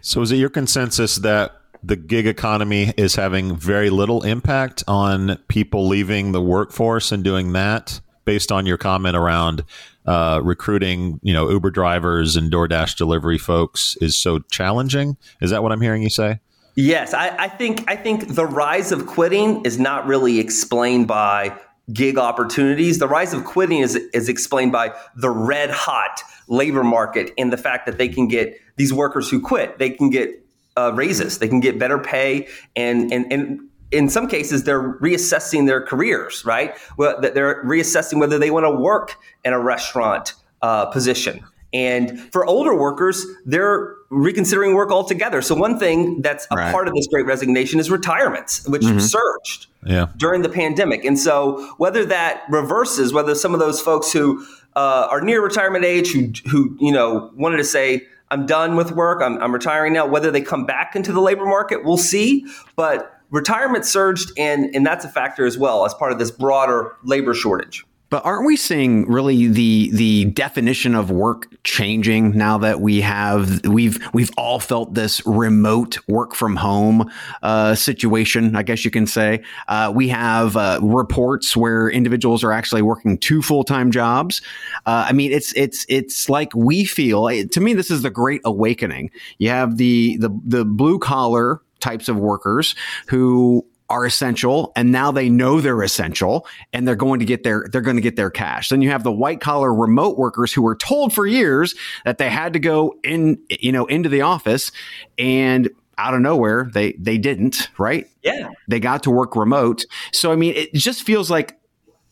So, 0.00 0.22
is 0.22 0.32
it 0.32 0.36
your 0.36 0.50
consensus 0.50 1.16
that 1.16 1.56
the 1.82 1.96
gig 1.96 2.26
economy 2.26 2.92
is 2.96 3.16
having 3.16 3.56
very 3.56 3.90
little 3.90 4.22
impact 4.22 4.84
on 4.86 5.38
people 5.48 5.88
leaving 5.88 6.32
the 6.32 6.40
workforce 6.40 7.12
and 7.12 7.24
doing 7.24 7.52
that 7.52 8.00
based 8.24 8.52
on 8.52 8.66
your 8.66 8.76
comment 8.76 9.16
around 9.16 9.64
uh, 10.06 10.40
recruiting, 10.42 11.20
you 11.22 11.32
know, 11.32 11.50
Uber 11.50 11.70
drivers 11.70 12.36
and 12.36 12.52
DoorDash 12.52 12.96
delivery 12.96 13.38
folks 13.38 13.96
is 14.00 14.16
so 14.16 14.40
challenging? 14.50 15.16
Is 15.40 15.50
that 15.50 15.62
what 15.62 15.72
I'm 15.72 15.80
hearing 15.80 16.02
you 16.02 16.10
say? 16.10 16.40
Yes, 16.76 17.12
I, 17.14 17.36
I 17.36 17.48
think 17.48 17.84
I 17.90 17.96
think 17.96 18.34
the 18.34 18.46
rise 18.46 18.92
of 18.92 19.06
quitting 19.06 19.64
is 19.64 19.78
not 19.78 20.06
really 20.06 20.38
explained 20.38 21.08
by 21.08 21.58
gig 21.92 22.18
opportunities. 22.18 22.98
The 22.98 23.08
rise 23.08 23.32
of 23.32 23.44
quitting 23.44 23.78
is, 23.78 23.96
is 23.96 24.28
explained 24.28 24.72
by 24.72 24.94
the 25.16 25.30
red 25.30 25.70
hot 25.70 26.22
labor 26.48 26.84
market 26.84 27.32
and 27.38 27.52
the 27.52 27.56
fact 27.56 27.86
that 27.86 27.98
they 27.98 28.08
can 28.08 28.28
get 28.28 28.58
these 28.76 28.92
workers 28.92 29.30
who 29.30 29.40
quit, 29.40 29.78
they 29.78 29.90
can 29.90 30.10
get 30.10 30.44
uh, 30.76 30.92
raises, 30.94 31.38
they 31.38 31.48
can 31.48 31.60
get 31.60 31.78
better 31.78 31.98
pay, 31.98 32.48
and 32.76 33.12
and 33.12 33.30
and 33.32 33.60
in 33.90 34.08
some 34.08 34.28
cases 34.28 34.64
they're 34.64 34.98
reassessing 35.00 35.66
their 35.66 35.82
careers. 35.82 36.44
Right, 36.44 36.74
well, 36.96 37.20
they're 37.20 37.64
reassessing 37.64 38.18
whether 38.18 38.38
they 38.38 38.50
want 38.50 38.64
to 38.64 38.70
work 38.70 39.16
in 39.44 39.52
a 39.52 39.60
restaurant 39.60 40.34
uh, 40.62 40.86
position. 40.86 41.44
And 41.72 42.20
for 42.32 42.44
older 42.44 42.74
workers, 42.74 43.24
they're 43.46 43.94
reconsidering 44.10 44.74
work 44.74 44.90
altogether. 44.90 45.40
So 45.40 45.54
one 45.54 45.78
thing 45.78 46.20
that's 46.20 46.46
a 46.50 46.56
right. 46.56 46.72
part 46.72 46.88
of 46.88 46.94
this 46.94 47.06
great 47.06 47.26
resignation 47.26 47.78
is 47.78 47.90
retirements, 47.90 48.66
which 48.66 48.82
mm-hmm. 48.82 48.98
surged 48.98 49.68
yeah. 49.86 50.06
during 50.16 50.42
the 50.42 50.48
pandemic. 50.48 51.04
And 51.04 51.18
so 51.18 51.72
whether 51.76 52.04
that 52.06 52.42
reverses, 52.48 53.12
whether 53.12 53.34
some 53.34 53.54
of 53.54 53.60
those 53.60 53.80
folks 53.80 54.12
who 54.12 54.44
uh, 54.76 55.06
are 55.10 55.20
near 55.20 55.42
retirement 55.42 55.84
age, 55.84 56.12
who 56.12 56.32
who 56.50 56.76
you 56.80 56.92
know 56.92 57.30
wanted 57.34 57.58
to 57.58 57.64
say, 57.64 58.06
"I'm 58.30 58.46
done 58.46 58.76
with 58.76 58.92
work, 58.92 59.22
I'm, 59.22 59.38
I'm 59.42 59.52
retiring 59.52 59.92
now," 59.92 60.06
whether 60.06 60.30
they 60.30 60.40
come 60.40 60.64
back 60.64 60.94
into 60.94 61.12
the 61.12 61.20
labor 61.20 61.44
market, 61.44 61.84
we'll 61.84 61.96
see. 61.96 62.46
But 62.76 63.20
retirement 63.30 63.84
surged, 63.84 64.32
and 64.36 64.74
and 64.74 64.86
that's 64.86 65.04
a 65.04 65.08
factor 65.08 65.44
as 65.44 65.58
well 65.58 65.84
as 65.84 65.94
part 65.94 66.12
of 66.12 66.18
this 66.18 66.30
broader 66.30 66.96
labor 67.04 67.34
shortage. 67.34 67.84
But 68.10 68.26
aren't 68.26 68.44
we 68.44 68.56
seeing 68.56 69.08
really 69.08 69.46
the 69.46 69.90
the 69.92 70.24
definition 70.26 70.96
of 70.96 71.12
work 71.12 71.46
changing 71.62 72.36
now 72.36 72.58
that 72.58 72.80
we 72.80 73.00
have 73.02 73.64
we've 73.64 73.98
we've 74.12 74.32
all 74.36 74.58
felt 74.58 74.94
this 74.94 75.24
remote 75.26 75.96
work 76.08 76.34
from 76.34 76.56
home 76.56 77.08
uh, 77.42 77.76
situation? 77.76 78.56
I 78.56 78.64
guess 78.64 78.84
you 78.84 78.90
can 78.90 79.06
say 79.06 79.42
uh, 79.68 79.92
we 79.94 80.08
have 80.08 80.56
uh, 80.56 80.80
reports 80.82 81.56
where 81.56 81.88
individuals 81.88 82.42
are 82.42 82.52
actually 82.52 82.82
working 82.82 83.16
two 83.16 83.42
full 83.42 83.62
time 83.62 83.92
jobs. 83.92 84.42
Uh, 84.86 85.06
I 85.08 85.12
mean, 85.12 85.30
it's 85.30 85.52
it's 85.54 85.86
it's 85.88 86.28
like 86.28 86.52
we 86.54 86.84
feel. 86.84 87.28
To 87.28 87.60
me, 87.60 87.74
this 87.74 87.92
is 87.92 88.02
the 88.02 88.10
great 88.10 88.40
awakening. 88.44 89.12
You 89.38 89.50
have 89.50 89.76
the 89.76 90.16
the 90.16 90.30
the 90.44 90.64
blue 90.64 90.98
collar 90.98 91.62
types 91.78 92.08
of 92.08 92.16
workers 92.16 92.74
who 93.06 93.64
are 93.90 94.06
essential 94.06 94.72
and 94.76 94.92
now 94.92 95.10
they 95.10 95.28
know 95.28 95.60
they're 95.60 95.82
essential 95.82 96.46
and 96.72 96.86
they're 96.86 96.94
going 96.94 97.18
to 97.18 97.26
get 97.26 97.42
their 97.42 97.68
they're 97.70 97.80
going 97.80 97.96
to 97.96 98.02
get 98.02 98.16
their 98.16 98.30
cash. 98.30 98.68
Then 98.68 98.80
you 98.80 98.90
have 98.90 99.02
the 99.02 99.12
white 99.12 99.40
collar 99.40 99.74
remote 99.74 100.16
workers 100.16 100.52
who 100.52 100.62
were 100.62 100.76
told 100.76 101.12
for 101.12 101.26
years 101.26 101.74
that 102.04 102.18
they 102.18 102.30
had 102.30 102.52
to 102.52 102.58
go 102.60 102.94
in 103.02 103.38
you 103.48 103.72
know 103.72 103.86
into 103.86 104.08
the 104.08 104.22
office 104.22 104.70
and 105.18 105.68
out 105.98 106.14
of 106.14 106.20
nowhere 106.20 106.70
they 106.72 106.92
they 106.92 107.18
didn't 107.18 107.68
right? 107.78 108.08
Yeah. 108.22 108.50
They 108.68 108.78
got 108.78 109.02
to 109.02 109.10
work 109.10 109.34
remote. 109.34 109.84
So 110.12 110.32
i 110.32 110.36
mean 110.36 110.54
it 110.54 110.72
just 110.72 111.02
feels 111.02 111.30
like 111.30 111.58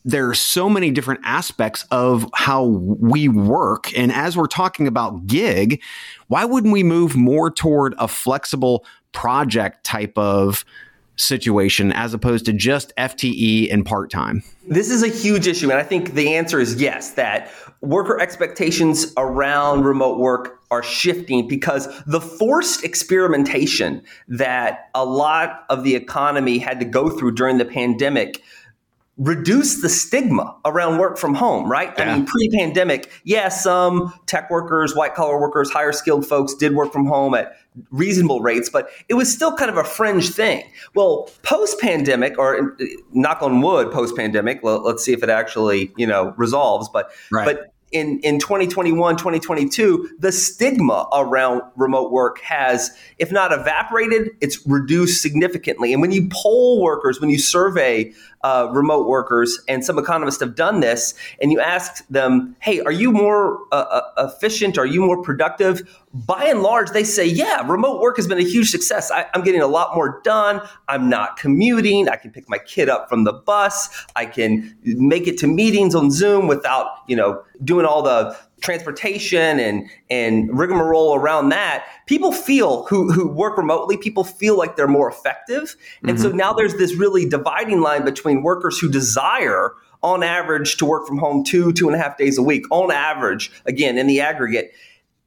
there 0.04 0.28
are 0.28 0.34
so 0.34 0.68
many 0.70 0.90
different 0.90 1.20
aspects 1.24 1.84
of 1.90 2.26
how 2.34 2.64
we 2.64 3.28
work. 3.28 3.96
And 3.96 4.10
as 4.10 4.36
we're 4.36 4.46
talking 4.46 4.88
about 4.88 5.26
gig 5.28 5.80
why 6.26 6.44
wouldn't 6.44 6.72
we 6.72 6.82
move 6.82 7.16
more 7.16 7.50
toward 7.52 7.94
a 7.98 8.08
flexible 8.08 8.84
project 9.12 9.84
type 9.84 10.18
of 10.18 10.64
situation 11.18 11.92
as 11.92 12.14
opposed 12.14 12.44
to 12.46 12.52
just 12.52 12.94
FTE 12.96 13.72
and 13.72 13.84
part 13.84 14.10
time? 14.10 14.42
This 14.66 14.90
is 14.90 15.02
a 15.02 15.08
huge 15.08 15.46
issue. 15.46 15.70
And 15.70 15.78
I 15.78 15.82
think 15.82 16.14
the 16.14 16.34
answer 16.34 16.60
is 16.60 16.80
yes, 16.80 17.12
that 17.12 17.50
worker 17.80 18.20
expectations 18.20 19.12
around 19.16 19.84
remote 19.84 20.18
work 20.18 20.60
are 20.70 20.82
shifting 20.82 21.48
because 21.48 21.88
the 22.04 22.20
forced 22.20 22.84
experimentation 22.84 24.02
that 24.28 24.90
a 24.94 25.04
lot 25.04 25.64
of 25.70 25.84
the 25.84 25.94
economy 25.94 26.58
had 26.58 26.78
to 26.80 26.84
go 26.84 27.08
through 27.08 27.32
during 27.32 27.58
the 27.58 27.64
pandemic 27.64 28.42
reduce 29.18 29.82
the 29.82 29.88
stigma 29.88 30.56
around 30.64 30.98
work 30.98 31.18
from 31.18 31.34
home, 31.34 31.70
right? 31.70 31.92
Yeah. 31.98 32.12
I 32.12 32.16
mean, 32.16 32.26
pre 32.26 32.48
pandemic, 32.50 33.10
yeah, 33.24 33.48
some 33.48 34.14
tech 34.26 34.50
workers, 34.50 34.94
white 34.94 35.14
collar 35.14 35.40
workers, 35.40 35.70
higher 35.70 35.92
skilled 35.92 36.24
folks 36.24 36.54
did 36.54 36.74
work 36.74 36.92
from 36.92 37.06
home 37.06 37.34
at 37.34 37.56
reasonable 37.90 38.40
rates, 38.40 38.70
but 38.70 38.88
it 39.08 39.14
was 39.14 39.32
still 39.32 39.54
kind 39.54 39.70
of 39.70 39.76
a 39.76 39.84
fringe 39.84 40.30
thing. 40.30 40.64
Well, 40.94 41.28
post 41.42 41.80
pandemic, 41.80 42.38
or 42.38 42.72
uh, 42.80 42.84
knock 43.12 43.42
on 43.42 43.60
wood, 43.60 43.90
post 43.92 44.16
pandemic, 44.16 44.60
let's 44.62 45.04
see 45.04 45.12
if 45.12 45.22
it 45.22 45.30
actually, 45.30 45.92
you 45.96 46.06
know, 46.06 46.32
resolves, 46.36 46.88
but, 46.88 47.10
right. 47.30 47.44
but 47.44 47.72
in, 47.92 48.20
in 48.20 48.38
2021, 48.38 49.16
2022, 49.16 50.16
the 50.18 50.30
stigma 50.30 51.08
around 51.12 51.62
remote 51.76 52.10
work 52.12 52.40
has, 52.40 52.90
if 53.18 53.32
not 53.32 53.52
evaporated, 53.52 54.30
it's 54.40 54.66
reduced 54.66 55.22
significantly. 55.22 55.92
And 55.92 56.02
when 56.02 56.12
you 56.12 56.28
poll 56.30 56.82
workers, 56.82 57.20
when 57.20 57.30
you 57.30 57.38
survey 57.38 58.12
uh, 58.44 58.68
remote 58.72 59.08
workers, 59.08 59.58
and 59.68 59.84
some 59.84 59.98
economists 59.98 60.40
have 60.40 60.54
done 60.54 60.80
this, 60.80 61.14
and 61.40 61.50
you 61.50 61.60
ask 61.60 62.06
them, 62.08 62.54
hey, 62.60 62.80
are 62.80 62.92
you 62.92 63.10
more 63.10 63.58
uh, 63.72 64.02
uh, 64.16 64.30
efficient? 64.30 64.78
Are 64.78 64.86
you 64.86 65.00
more 65.00 65.22
productive? 65.22 65.82
By 66.14 66.44
and 66.46 66.62
large, 66.62 66.90
they 66.90 67.04
say, 67.04 67.26
yeah, 67.26 67.66
remote 67.68 68.00
work 68.00 68.16
has 68.16 68.26
been 68.26 68.38
a 68.38 68.42
huge 68.42 68.70
success. 68.70 69.10
I, 69.10 69.26
I'm 69.34 69.42
getting 69.42 69.60
a 69.60 69.66
lot 69.66 69.94
more 69.94 70.20
done. 70.24 70.60
I'm 70.88 71.08
not 71.08 71.36
commuting. 71.36 72.08
I 72.08 72.16
can 72.16 72.30
pick 72.30 72.48
my 72.48 72.58
kid 72.58 72.88
up 72.88 73.08
from 73.08 73.24
the 73.24 73.32
bus. 73.32 74.06
I 74.16 74.24
can 74.24 74.76
make 74.82 75.26
it 75.26 75.36
to 75.38 75.46
meetings 75.46 75.94
on 75.94 76.10
Zoom 76.10 76.46
without, 76.46 76.86
you 77.08 77.16
know, 77.16 77.42
doing 77.62 77.84
all 77.84 78.02
the 78.02 78.36
transportation 78.60 79.60
and 79.60 79.88
and 80.10 80.56
rigmarole 80.58 81.14
around 81.14 81.50
that, 81.50 81.86
people 82.06 82.32
feel 82.32 82.84
who 82.86 83.12
who 83.12 83.28
work 83.28 83.56
remotely, 83.56 83.96
people 83.96 84.24
feel 84.24 84.56
like 84.56 84.76
they're 84.76 84.88
more 84.88 85.08
effective. 85.08 85.76
And 86.02 86.12
mm-hmm. 86.12 86.22
so 86.22 86.30
now 86.30 86.52
there's 86.52 86.74
this 86.74 86.94
really 86.94 87.28
dividing 87.28 87.80
line 87.80 88.04
between 88.04 88.42
workers 88.42 88.78
who 88.78 88.90
desire 88.90 89.72
on 90.02 90.22
average 90.22 90.76
to 90.76 90.86
work 90.86 91.06
from 91.06 91.18
home 91.18 91.44
two, 91.44 91.72
two 91.72 91.88
and 91.88 91.96
a 91.96 91.98
half 91.98 92.16
days 92.16 92.38
a 92.38 92.42
week, 92.42 92.64
on 92.70 92.92
average, 92.92 93.50
again, 93.66 93.98
in 93.98 94.06
the 94.06 94.20
aggregate. 94.20 94.72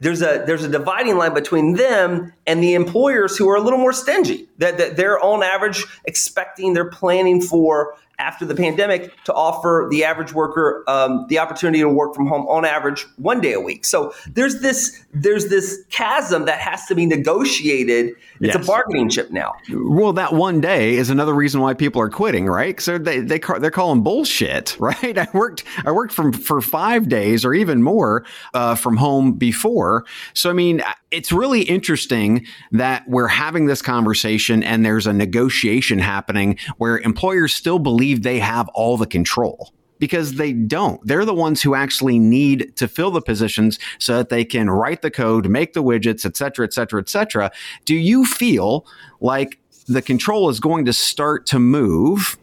There's 0.01 0.23
a 0.23 0.43
there's 0.45 0.63
a 0.63 0.67
dividing 0.67 1.15
line 1.17 1.35
between 1.35 1.75
them 1.75 2.33
and 2.47 2.61
the 2.61 2.73
employers 2.73 3.37
who 3.37 3.47
are 3.49 3.55
a 3.55 3.61
little 3.61 3.79
more 3.79 3.93
stingy. 3.93 4.49
That, 4.57 4.79
that 4.79 4.97
they're 4.97 5.19
on 5.19 5.43
average 5.43 5.85
expecting, 6.05 6.73
they're 6.73 6.89
planning 6.89 7.39
for 7.39 7.95
after 8.21 8.45
the 8.45 8.55
pandemic 8.55 9.11
to 9.23 9.33
offer 9.33 9.87
the 9.89 10.03
average 10.03 10.31
worker 10.31 10.83
um, 10.87 11.25
the 11.27 11.39
opportunity 11.39 11.79
to 11.79 11.89
work 11.89 12.13
from 12.13 12.27
home 12.27 12.45
on 12.47 12.63
average 12.63 13.05
one 13.17 13.41
day 13.41 13.53
a 13.53 13.59
week. 13.59 13.83
So 13.83 14.13
there's 14.27 14.61
this 14.61 15.03
there's 15.13 15.49
this 15.49 15.83
chasm 15.89 16.45
that 16.45 16.59
has 16.59 16.85
to 16.85 16.95
be 16.95 17.05
negotiated. 17.05 18.11
It's 18.39 18.55
yes. 18.55 18.63
a 18.63 18.67
bargaining 18.67 19.09
chip 19.09 19.31
now. 19.31 19.53
Well, 19.73 20.13
that 20.13 20.33
one 20.33 20.61
day 20.61 20.95
is 20.95 21.09
another 21.09 21.33
reason 21.33 21.61
why 21.61 21.73
people 21.73 22.01
are 22.01 22.09
quitting, 22.09 22.45
right? 22.45 22.79
So 22.79 22.97
they 22.97 23.19
they 23.19 23.39
they're 23.59 23.71
calling 23.71 24.03
bullshit, 24.03 24.77
right? 24.79 25.17
I 25.17 25.27
worked 25.33 25.63
I 25.85 25.91
worked 25.91 26.13
from 26.13 26.31
for 26.31 26.61
five 26.61 27.09
days 27.09 27.43
or 27.43 27.53
even 27.53 27.81
more 27.81 28.23
uh, 28.53 28.75
from 28.75 28.97
home 28.97 29.33
before. 29.33 30.05
So 30.33 30.49
I 30.49 30.53
mean, 30.53 30.83
it's 31.09 31.31
really 31.31 31.61
interesting 31.63 32.45
that 32.71 33.07
we're 33.07 33.27
having 33.27 33.65
this 33.65 33.81
conversation 33.81 34.63
and 34.63 34.85
there's 34.85 35.07
a 35.07 35.13
negotiation 35.13 35.99
happening 35.99 36.57
where 36.77 36.99
employers 36.99 37.53
still 37.53 37.79
believe 37.79 38.10
they 38.15 38.39
have 38.39 38.67
all 38.69 38.97
the 38.97 39.07
control 39.07 39.73
because 39.99 40.33
they 40.33 40.51
don't. 40.51 40.99
They're 41.05 41.25
the 41.25 41.33
ones 41.33 41.61
who 41.61 41.75
actually 41.75 42.17
need 42.17 42.75
to 42.77 42.87
fill 42.87 43.11
the 43.11 43.21
positions 43.21 43.77
so 43.99 44.17
that 44.17 44.29
they 44.29 44.43
can 44.43 44.69
write 44.69 45.03
the 45.03 45.11
code, 45.11 45.47
make 45.47 45.73
the 45.73 45.83
widgets, 45.83 46.25
et 46.25 46.35
cetera, 46.35 46.65
et 46.65 46.73
cetera, 46.73 46.99
et 46.99 47.07
cetera. 47.07 47.51
Do 47.85 47.95
you 47.95 48.25
feel 48.25 48.85
like 49.19 49.59
the 49.87 50.01
control 50.01 50.49
is 50.49 50.59
going 50.59 50.85
to 50.85 50.93
start 50.93 51.45
to 51.47 51.59
move 51.59 52.37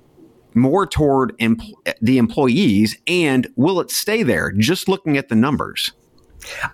more 0.54 0.86
toward 0.86 1.36
empl- 1.38 1.74
the 2.00 2.18
employees 2.18 2.96
and 3.06 3.48
will 3.56 3.80
it 3.80 3.90
stay 3.90 4.22
there 4.22 4.52
just 4.52 4.88
looking 4.88 5.16
at 5.16 5.28
the 5.28 5.34
numbers? 5.34 5.92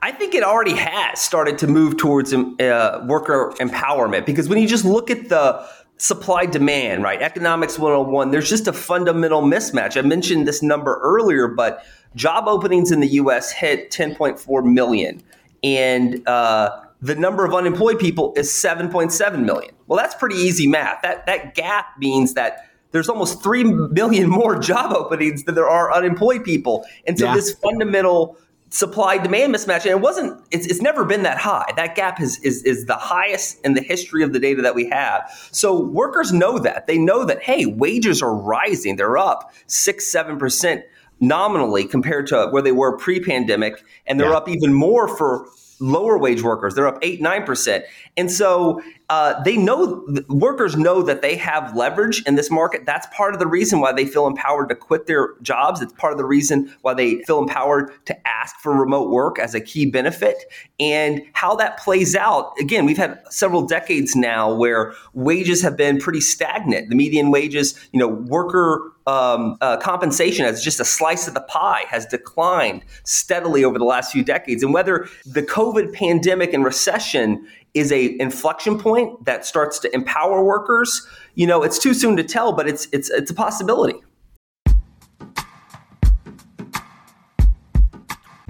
I 0.03 0.13
think 0.13 0.35
it 0.35 0.43
already 0.43 0.75
has 0.75 1.21
started 1.21 1.59
to 1.59 1.67
move 1.67 1.97
towards 1.97 2.33
uh, 2.33 3.05
worker 3.09 3.55
empowerment 3.59 4.27
because 4.27 4.49
when 4.49 4.59
you 4.59 4.69
just 4.69 4.85
look 4.85 5.11
at 5.11 5.29
the 5.31 5.67
supply 5.97 6.47
demand, 6.47 7.03
right? 7.03 7.23
Economics 7.23 7.79
101, 7.79 8.31
there's 8.31 8.49
just 8.49 8.67
a 8.67 8.73
fundamental 8.73 9.43
mismatch. 9.43 9.97
I 9.97 10.03
mentioned 10.03 10.47
this 10.47 10.63
number 10.63 10.99
earlier, 11.03 11.49
but 11.49 11.85
job 12.15 12.49
openings 12.49 12.91
in 12.91 13.01
the 13.01 13.09
US 13.09 13.53
hit 13.53 13.91
10.4 13.91 14.73
million. 14.73 15.23
And 15.63 16.27
uh, 16.29 16.81
the 17.01 17.15
number 17.15 17.45
of 17.45 17.55
unemployed 17.55 17.99
people 17.99 18.33
is 18.37 18.51
7.7 18.51 19.45
million. 19.45 19.75
Well, 19.87 19.99
that's 19.99 20.15
pretty 20.15 20.37
easy 20.37 20.67
math. 20.67 21.03
That, 21.03 21.27
that 21.27 21.55
gap 21.55 21.87
means 21.99 22.35
that 22.35 22.69
there's 22.91 23.09
almost 23.09 23.43
3 23.43 23.65
million 23.65 24.31
more 24.31 24.59
job 24.59 24.93
openings 24.93 25.45
than 25.45 25.55
there 25.55 25.69
are 25.69 25.93
unemployed 25.93 26.45
people. 26.45 26.85
And 27.07 27.19
so 27.19 27.27
yeah. 27.27 27.35
this 27.35 27.53
fundamental 27.55 28.37
supply 28.75 29.16
demand 29.16 29.54
mismatch 29.54 29.83
and 29.83 29.90
it 29.90 30.00
wasn't 30.00 30.43
it's, 30.50 30.66
it's 30.66 30.83
never 30.83 31.04
been 31.04 31.23
that 31.23 31.38
high. 31.38 31.73
That 31.76 31.95
gap 31.95 32.21
is, 32.21 32.40
is 32.40 32.64
is 32.64 32.87
the 32.87 32.97
highest 32.97 33.64
in 33.64 33.75
the 33.75 33.81
history 33.81 34.25
of 34.25 34.33
the 34.33 34.40
data 34.40 34.62
that 34.62 34.75
we 34.75 34.88
have. 34.90 35.31
So 35.52 35.81
workers 35.81 36.33
know 36.33 36.59
that. 36.59 36.88
They 36.88 36.99
know 36.99 37.25
that 37.25 37.40
hey 37.40 37.66
wages 37.66 38.21
are 38.21 38.35
rising. 38.35 38.97
They're 38.97 39.16
up 39.16 39.54
six 39.69 40.09
seven 40.09 40.38
percent 40.38 40.83
nominally 41.21 41.85
compared 41.85 42.26
to 42.26 42.49
where 42.50 42.62
they 42.62 42.73
were 42.73 42.97
pre-pandemic 42.97 43.81
and 44.09 44.19
they're 44.19 44.31
yeah. 44.31 44.37
up 44.38 44.49
even 44.49 44.75
more 44.75 45.07
for 45.07 45.47
lower 45.81 46.19
wage 46.19 46.43
workers 46.43 46.75
they're 46.75 46.88
up 46.88 46.99
8 47.02 47.21
9% 47.21 47.83
and 48.16 48.31
so 48.31 48.81
uh, 49.11 49.43
they 49.43 49.57
know 49.57 50.07
workers 50.28 50.76
know 50.76 51.02
that 51.02 51.21
they 51.21 51.37
have 51.37 51.76
leverage 51.76 52.23
in 52.26 52.37
this 52.37 52.50
market. 52.50 52.87
That's 52.87 53.07
part 53.14 53.35
of 53.35 53.40
the 53.40 53.47
reason 53.47 53.81
why 53.81 53.93
they 53.93 54.07
feel 54.07 54.26
empowered 54.26 54.71
to 54.71 54.75
quit 54.75 55.07
their 55.07 55.35
jobs. 55.43 55.83
It's 55.83 55.93
part 55.93 56.12
of 56.12 56.19
the 56.19 56.25
reason 56.25 56.73
why 56.81 56.95
they 56.95 57.23
feel 57.25 57.38
empowered 57.38 57.93
to 58.07 58.28
ask 58.28 58.57
for 58.61 58.75
remote 58.75 59.11
work 59.11 59.38
as 59.38 59.54
a 59.54 59.61
key 59.61 59.87
benefit. 59.87 60.37
And 60.81 61.23
how 61.35 61.54
that 61.57 61.78
plays 61.78 62.16
out, 62.16 62.52
again, 62.59 62.87
we've 62.87 62.97
had 62.97 63.21
several 63.28 63.66
decades 63.66 64.16
now 64.16 64.54
where 64.54 64.95
wages 65.12 65.61
have 65.61 65.76
been 65.76 65.99
pretty 65.99 66.21
stagnant. 66.23 66.88
The 66.88 66.97
median 66.97 67.31
wages, 67.31 67.78
you 67.93 68.00
know, 68.00 68.09
worker 68.09 68.90
um, 69.07 69.57
uh, 69.61 69.77
compensation 69.77 70.47
as 70.47 70.63
just 70.63 70.81
a 70.81 70.85
slice 70.85 71.29
of 71.29 71.35
the 71.35 71.41
pie 71.43 71.85
has 71.89 72.07
declined 72.07 72.85
steadily 73.05 73.65
over 73.65 73.79
the 73.79 73.85
last 73.85 74.13
few 74.13 74.25
decades. 74.25 74.63
And 74.63 74.73
whether 74.73 75.09
the 75.27 75.43
COVID 75.43 75.93
pandemic 75.93 76.53
and 76.53 76.65
recession 76.65 77.47
is 77.75 77.91
a 77.93 78.19
inflection 78.21 78.79
point 78.79 79.25
that 79.25 79.45
starts 79.45 79.79
to 79.81 79.95
empower 79.95 80.45
workers, 80.45 81.07
you 81.35 81.47
know, 81.47 81.63
it's 81.63 81.79
too 81.79 81.93
soon 81.93 82.17
to 82.17 82.23
tell, 82.23 82.53
but 82.53 82.69
it's 82.69 82.87
it's 82.93 83.11
it's 83.11 83.31
a 83.31 83.35
possibility. 83.35 84.01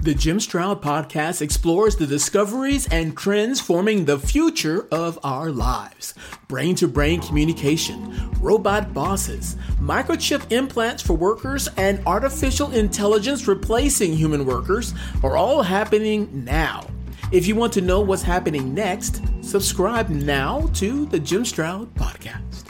The 0.05 0.13
Jim 0.13 0.39
Stroud 0.39 0.83
podcast 0.83 1.41
explores 1.41 1.95
the 1.95 2.05
discoveries 2.05 2.87
and 2.89 3.17
trends 3.17 3.59
forming 3.59 4.05
the 4.05 4.19
future 4.19 4.87
of 4.91 5.17
our 5.23 5.49
lives. 5.49 6.13
Brain 6.47 6.75
to 6.75 6.87
brain 6.87 7.21
communication, 7.21 8.31
robot 8.39 8.93
bosses, 8.93 9.55
microchip 9.79 10.51
implants 10.51 11.01
for 11.01 11.13
workers, 11.13 11.69
and 11.77 12.05
artificial 12.05 12.69
intelligence 12.73 13.47
replacing 13.47 14.13
human 14.13 14.45
workers 14.45 14.93
are 15.23 15.37
all 15.37 15.63
happening 15.63 16.29
now. 16.45 16.85
If 17.31 17.47
you 17.47 17.55
want 17.55 17.73
to 17.73 17.81
know 17.81 18.01
what's 18.01 18.21
happening 18.21 18.75
next, 18.75 19.23
subscribe 19.41 20.09
now 20.09 20.69
to 20.75 21.07
the 21.07 21.19
Jim 21.19 21.43
Stroud 21.43 21.91
Podcast. 21.95 22.65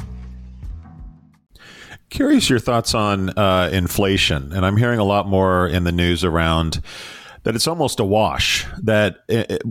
Curious 2.09 2.49
your 2.49 2.59
thoughts 2.59 2.93
on 2.93 3.37
uh, 3.37 3.69
inflation. 3.73 4.53
And 4.53 4.65
I'm 4.65 4.77
hearing 4.77 4.99
a 4.99 5.03
lot 5.03 5.27
more 5.27 5.67
in 5.67 5.83
the 5.83 5.91
news 5.91 6.23
around 6.23 6.79
that 7.45 7.55
it's 7.55 7.67
almost 7.67 7.99
a 7.99 8.03
wash, 8.03 8.65
that 8.81 9.23
it, 9.27 9.51
it, 9.51 9.61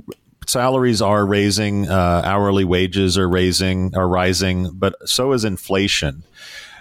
salaries 0.47 1.03
are 1.03 1.27
raising, 1.27 1.89
uh, 1.91 2.23
hourly 2.25 2.65
wages 2.65 3.19
are 3.19 3.29
raising, 3.29 3.95
are 3.97 4.09
rising, 4.09 4.71
but 4.73 4.95
so 5.07 5.33
is 5.33 5.45
inflation. 5.45 6.23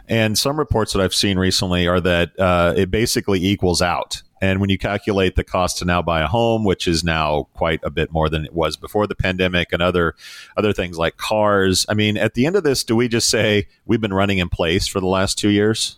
And 0.07 0.37
some 0.37 0.59
reports 0.59 0.93
that 0.93 1.01
I've 1.01 1.15
seen 1.15 1.39
recently 1.39 1.87
are 1.87 1.99
that 2.01 2.39
uh, 2.39 2.73
it 2.77 2.91
basically 2.91 3.43
equals 3.43 3.81
out 3.81 4.21
And 4.43 4.59
when 4.59 4.69
you 4.69 4.77
calculate 4.77 5.37
the 5.37 5.43
cost 5.45 5.77
to 5.77 5.85
now 5.85 6.01
buy 6.01 6.19
a 6.19 6.27
home, 6.27 6.65
which 6.65 6.85
is 6.85 7.01
now 7.01 7.47
quite 7.53 7.79
a 7.81 7.89
bit 7.89 8.11
more 8.11 8.27
than 8.27 8.43
it 8.43 8.53
was 8.53 8.75
before 8.75 9.07
the 9.07 9.15
pandemic, 9.15 9.71
and 9.71 9.81
other 9.81 10.15
other 10.57 10.73
things 10.73 10.97
like 10.97 11.15
cars, 11.15 11.85
I 11.87 11.93
mean, 11.93 12.17
at 12.17 12.33
the 12.33 12.45
end 12.45 12.57
of 12.57 12.65
this, 12.65 12.83
do 12.83 12.93
we 12.93 13.07
just 13.07 13.29
say 13.29 13.69
we've 13.85 14.01
been 14.01 14.13
running 14.13 14.39
in 14.39 14.49
place 14.49 14.85
for 14.85 14.99
the 14.99 15.07
last 15.07 15.37
two 15.37 15.47
years? 15.47 15.97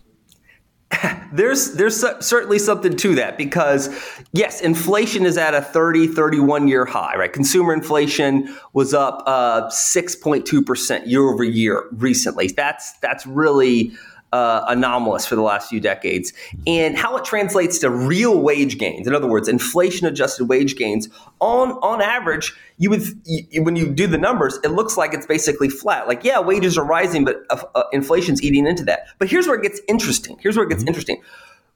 there's 1.33 1.73
there's 1.73 2.03
certainly 2.25 2.59
something 2.59 2.95
to 2.97 3.15
that 3.15 3.37
because 3.37 3.89
yes 4.33 4.61
inflation 4.61 5.25
is 5.25 5.37
at 5.37 5.53
a 5.53 5.61
30 5.61 6.07
31 6.07 6.67
year 6.67 6.85
high 6.85 7.15
right? 7.15 7.33
Consumer 7.33 7.73
inflation 7.73 8.55
was 8.73 8.93
up 8.93 9.23
uh, 9.25 9.67
6.2% 9.69 11.07
year 11.07 11.21
over 11.21 11.43
year 11.43 11.87
recently. 11.91 12.47
That's 12.47 12.93
that's 12.99 13.25
really 13.25 13.91
uh, 14.35 14.65
anomalous 14.67 15.25
for 15.25 15.35
the 15.35 15.41
last 15.41 15.69
few 15.69 15.79
decades, 15.79 16.33
and 16.67 16.97
how 16.97 17.15
it 17.15 17.23
translates 17.23 17.79
to 17.79 17.89
real 17.89 18.41
wage 18.41 18.77
gains. 18.77 19.07
In 19.07 19.15
other 19.15 19.27
words, 19.27 19.47
inflation 19.47 20.05
adjusted 20.05 20.49
wage 20.49 20.75
gains 20.75 21.07
on 21.39 21.71
on 21.81 22.01
average, 22.01 22.53
you 22.77 22.89
would 22.89 23.03
you, 23.23 23.63
when 23.63 23.77
you 23.77 23.89
do 23.89 24.07
the 24.07 24.17
numbers, 24.17 24.59
it 24.61 24.71
looks 24.71 24.97
like 24.97 25.13
it's 25.13 25.25
basically 25.25 25.69
flat. 25.69 26.05
Like 26.05 26.25
yeah, 26.25 26.41
wages 26.41 26.77
are 26.77 26.83
rising, 26.83 27.23
but 27.23 27.43
uh, 27.49 27.63
uh, 27.75 27.83
inflation's 27.93 28.43
eating 28.43 28.67
into 28.67 28.83
that. 28.83 29.07
But 29.19 29.29
here's 29.29 29.47
where 29.47 29.57
it 29.57 29.63
gets 29.63 29.79
interesting. 29.87 30.37
Here's 30.41 30.57
where 30.57 30.65
it 30.65 30.69
gets 30.69 30.81
mm-hmm. 30.81 30.89
interesting. 30.89 31.21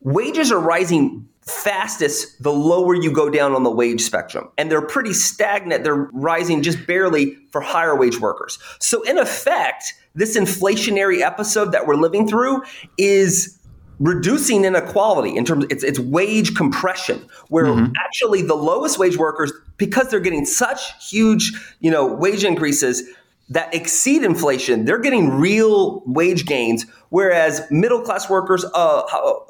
Wages 0.02 0.52
are 0.52 0.60
rising 0.60 1.30
fastest 1.42 2.42
the 2.44 2.52
lower 2.52 2.94
you 2.94 3.12
go 3.12 3.30
down 3.30 3.54
on 3.54 3.64
the 3.64 3.72
wage 3.72 4.02
spectrum. 4.02 4.50
And 4.58 4.72
they're 4.72 4.86
pretty 4.86 5.14
stagnant. 5.14 5.84
They're 5.84 6.10
rising 6.14 6.62
just 6.62 6.86
barely 6.86 7.36
for 7.52 7.62
higher 7.62 7.96
wage 7.96 8.20
workers. 8.20 8.60
So, 8.80 9.02
in 9.04 9.18
effect, 9.18 9.94
this 10.16 10.38
inflationary 10.38 11.22
episode 11.22 11.72
that 11.72 11.88
we're 11.88 11.96
living 11.96 12.28
through 12.28 12.64
is 12.98 13.60
reducing 14.00 14.64
inequality 14.64 15.36
in 15.36 15.46
terms 15.46 15.66
of 15.66 15.72
it's, 15.72 15.84
it's 15.84 16.00
wage 16.00 16.56
compression 16.56 17.28
where 17.50 17.66
mm-hmm. 17.66 17.92
actually 18.06 18.42
the 18.42 18.56
lowest 18.56 18.98
wage 18.98 19.18
workers 19.18 19.52
because 19.78 20.10
they're 20.10 20.22
getting 20.22 20.46
such 20.46 21.10
huge 21.10 21.52
you 21.82 21.92
know 21.92 22.08
wage 22.08 22.46
increases 22.46 23.04
that 23.50 23.74
exceed 23.76 24.24
inflation 24.24 24.86
they're 24.86 25.00
getting 25.02 25.30
real 25.30 26.02
wage 26.06 26.46
gains 26.46 26.86
whereas 27.10 27.62
middle 27.72 28.02
class 28.02 28.30
workers 28.30 28.64
uh, 28.74 29.02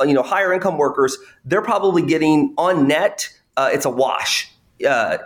you 0.02 0.14
know 0.14 0.24
higher 0.24 0.52
income 0.52 0.78
workers 0.78 1.18
they're 1.46 1.62
probably 1.62 2.02
getting 2.02 2.54
on 2.58 2.88
net 2.88 3.30
uh, 3.56 3.70
it's 3.72 3.86
a 3.86 3.90
wash 3.90 4.52
uh, 4.88 5.18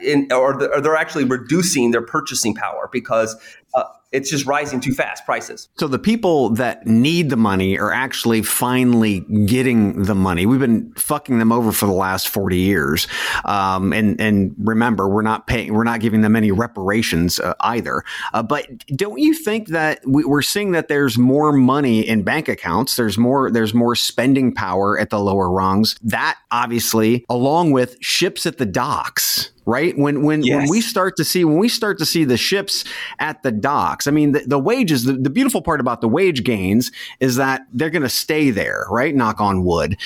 in, 0.00 0.26
or, 0.32 0.56
they're 0.80 0.96
actually 0.96 1.24
reducing 1.24 1.90
their 1.90 2.02
purchasing 2.02 2.54
power 2.54 2.88
because 2.90 3.36
uh, 3.74 3.84
it's 4.14 4.30
just 4.30 4.46
rising 4.46 4.80
too 4.80 4.94
fast 4.94 5.24
prices. 5.26 5.68
So 5.76 5.88
the 5.88 5.98
people 5.98 6.50
that 6.50 6.86
need 6.86 7.30
the 7.30 7.36
money 7.36 7.76
are 7.78 7.92
actually 7.92 8.42
finally 8.42 9.20
getting 9.44 10.04
the 10.04 10.14
money. 10.14 10.46
We've 10.46 10.60
been 10.60 10.92
fucking 10.94 11.40
them 11.40 11.50
over 11.50 11.72
for 11.72 11.86
the 11.86 11.92
last 11.92 12.28
40 12.28 12.56
years. 12.56 13.08
Um, 13.44 13.92
and, 13.92 14.20
and 14.20 14.54
remember, 14.58 15.08
we're 15.08 15.22
not 15.22 15.48
paying, 15.48 15.74
we're 15.74 15.84
not 15.84 16.00
giving 16.00 16.20
them 16.20 16.36
any 16.36 16.52
reparations 16.52 17.40
uh, 17.40 17.54
either. 17.60 18.04
Uh, 18.32 18.44
but 18.44 18.66
don't 18.94 19.18
you 19.18 19.34
think 19.34 19.68
that 19.68 20.00
we, 20.06 20.22
are 20.24 20.42
seeing 20.42 20.72
that 20.72 20.86
there's 20.86 21.18
more 21.18 21.52
money 21.52 22.06
in 22.06 22.22
bank 22.22 22.48
accounts? 22.48 22.94
There's 22.94 23.18
more, 23.18 23.50
there's 23.50 23.74
more 23.74 23.96
spending 23.96 24.54
power 24.54 24.96
at 24.98 25.10
the 25.10 25.18
lower 25.18 25.50
rungs. 25.50 25.96
That 26.02 26.38
obviously, 26.52 27.24
along 27.28 27.72
with 27.72 27.96
ships 28.00 28.46
at 28.46 28.58
the 28.58 28.66
docks, 28.66 29.50
right? 29.66 29.96
When 29.96 30.22
when 30.22 30.42
yes. 30.42 30.56
when 30.56 30.68
we 30.68 30.80
start 30.80 31.16
to 31.16 31.24
see 31.24 31.44
when 31.44 31.58
we 31.58 31.68
start 31.68 31.98
to 31.98 32.06
see 32.06 32.24
the 32.24 32.36
ships 32.36 32.84
at 33.18 33.42
the 33.42 33.52
docks, 33.52 34.06
I 34.06 34.10
mean 34.10 34.32
the, 34.32 34.40
the 34.40 34.58
wages. 34.58 35.04
The, 35.04 35.14
the 35.14 35.30
beautiful 35.30 35.62
part 35.62 35.80
about 35.80 36.00
the 36.00 36.08
wage 36.08 36.44
gains 36.44 36.90
is 37.20 37.36
that 37.36 37.66
they're 37.72 37.90
going 37.90 38.02
to 38.02 38.08
stay 38.08 38.50
there, 38.50 38.86
right? 38.90 39.14
Knock 39.14 39.40
on 39.40 39.64
wood. 39.64 39.96